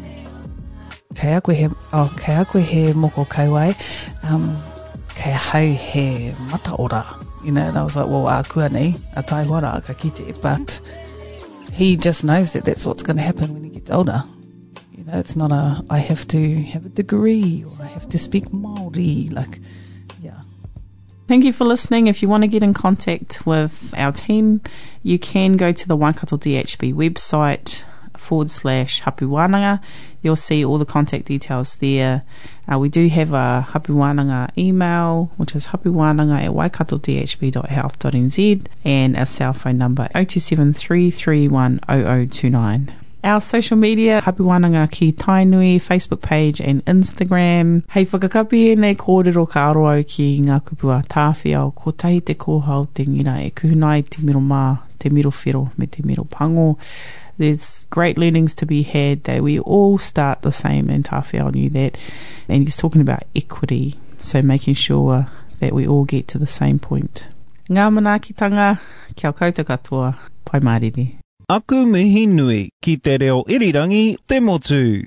kei 1.15 1.33
a 1.33 1.41
koe 1.41 1.53
he, 1.53 1.69
oh, 1.93 2.13
kei 2.17 2.35
a 2.35 2.45
koe 2.45 2.59
he 2.59 2.93
moko 2.93 3.27
kauae, 3.27 3.75
um, 4.23 4.61
kei 5.15 5.31
hau 5.31 5.59
he 5.59 6.33
mata 6.49 6.75
ora. 6.75 7.05
You 7.43 7.51
know, 7.51 7.61
and 7.61 7.77
I 7.77 7.83
was 7.83 7.95
like, 7.95 8.07
well, 8.07 8.27
a 8.27 8.43
kua 8.43 8.65
a 8.65 9.23
tai 9.23 9.45
ka 9.45 9.93
kite. 9.93 10.41
But 10.41 10.79
he 11.71 11.97
just 11.97 12.23
knows 12.23 12.53
that 12.53 12.65
that's 12.65 12.85
what's 12.85 13.01
going 13.01 13.17
to 13.17 13.23
happen 13.23 13.60
gets 13.81 13.91
older. 13.91 14.23
You 14.97 15.03
know, 15.05 15.19
it's 15.19 15.35
not 15.35 15.51
a 15.51 15.83
I 15.89 15.99
have 15.99 16.27
to 16.27 16.61
have 16.63 16.85
a 16.85 16.89
degree 16.89 17.65
or 17.65 17.83
I 17.83 17.87
have 17.87 18.07
to 18.09 18.19
speak 18.19 18.53
Maori. 18.53 19.29
Like, 19.31 19.59
yeah. 20.21 20.41
Thank 21.27 21.43
you 21.45 21.53
for 21.53 21.65
listening. 21.65 22.07
If 22.07 22.21
you 22.21 22.29
want 22.29 22.43
to 22.43 22.47
get 22.47 22.63
in 22.63 22.73
contact 22.73 23.45
with 23.45 23.93
our 23.97 24.11
team, 24.11 24.61
you 25.01 25.17
can 25.17 25.55
go 25.57 25.71
to 25.71 25.87
the 25.87 25.95
Waikato 25.95 26.37
DHB 26.37 26.93
website 26.93 27.81
forward 28.17 28.51
slash 28.51 28.99
Hapu 28.99 29.27
Wānanga. 29.27 29.81
You'll 30.21 30.35
see 30.35 30.63
all 30.63 30.77
the 30.77 30.85
contact 30.85 31.25
details 31.25 31.77
there. 31.77 32.21
Uh, 32.71 32.77
we 32.77 32.89
do 32.89 33.07
have 33.07 33.33
a 33.33 33.61
Hapu 33.61 33.95
Wānanga 33.95 34.55
email, 34.55 35.31
which 35.37 35.55
is 35.55 35.65
hapuwananga 35.67 36.43
at 36.43 36.51
waikatodhb.health.nz, 36.51 38.65
and 38.85 39.17
a 39.17 39.25
cell 39.25 39.53
phone 39.53 39.79
number 39.79 40.07
027 40.13 40.73
331 40.73 41.79
0029. 41.87 43.00
Our 43.23 43.39
social 43.39 43.77
media, 43.77 44.19
Hapu 44.21 44.43
wananga 44.45 44.89
ki 44.89 45.11
Tainui, 45.11 45.79
Facebook 45.79 46.21
page 46.21 46.59
and 46.59 46.83
Instagram. 46.85 47.83
Hei 47.91 48.03
whakakapi 48.05 48.71
e 48.71 48.75
nei 48.75 48.95
kōrero 48.95 49.47
ka 49.47 49.67
aro 49.71 49.83
au 49.91 50.01
ki 50.03 50.41
ngā 50.41 50.57
kupua 50.65 51.03
tāwhia 51.05 51.61
o 51.67 51.69
ko 51.69 51.91
tahi 51.91 52.19
te 52.21 52.33
kōhau 52.33 52.87
te 52.95 53.05
ngira 53.05 53.35
e 53.45 53.51
kuhunai 53.51 54.09
te 54.09 54.23
miro 54.23 54.41
mā, 54.41 54.79
te 54.97 55.09
miro 55.09 55.29
whiro 55.29 55.69
me 55.77 55.85
te 55.85 56.01
miro 56.01 56.23
pango. 56.23 56.79
There's 57.37 57.85
great 57.91 58.17
learnings 58.17 58.55
to 58.55 58.65
be 58.65 58.81
had 58.81 59.23
that 59.25 59.43
we 59.43 59.59
all 59.59 59.99
start 59.99 60.41
the 60.41 60.51
same 60.51 60.89
and 60.89 61.05
Tawhia 61.05 61.53
knew 61.53 61.69
that. 61.69 61.99
And 62.49 62.63
he's 62.63 62.75
talking 62.75 63.01
about 63.01 63.23
equity, 63.35 63.99
so 64.17 64.41
making 64.41 64.73
sure 64.73 65.27
that 65.59 65.73
we 65.73 65.85
all 65.85 66.05
get 66.05 66.27
to 66.29 66.39
the 66.39 66.47
same 66.47 66.79
point. 66.79 67.27
Ngā 67.69 67.89
manaakitanga, 67.93 68.79
kia 69.15 69.31
koutou 69.31 69.63
katoa, 69.63 70.15
pai 70.43 70.59
māriri. 70.59 71.20
Aku 71.51 71.83
ki 72.81 72.95
te 73.03 73.17
reo 73.17 73.43
irirangi 73.43 74.15
te 74.25 74.39
motu. 74.39 75.05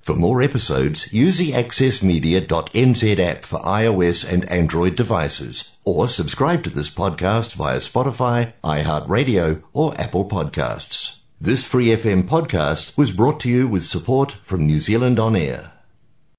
For 0.00 0.16
more 0.16 0.42
episodes, 0.42 1.12
use 1.12 1.38
the 1.38 1.52
accessmedia.nz 1.52 3.18
app 3.20 3.44
for 3.44 3.60
iOS 3.60 4.24
and 4.28 4.44
Android 4.50 4.96
devices, 4.96 5.76
or 5.84 6.08
subscribe 6.08 6.64
to 6.64 6.70
this 6.70 6.90
podcast 6.90 7.54
via 7.54 7.76
Spotify, 7.76 8.54
iHeartRadio, 8.64 9.62
or 9.72 9.94
Apple 10.00 10.24
Podcasts. 10.24 11.18
This 11.40 11.64
Free 11.64 11.94
FM 11.94 12.24
podcast 12.24 12.98
was 12.98 13.12
brought 13.12 13.38
to 13.40 13.48
you 13.48 13.68
with 13.68 13.84
support 13.84 14.32
from 14.32 14.66
New 14.66 14.80
Zealand 14.80 15.20
On 15.20 15.36
Air. 15.36 15.77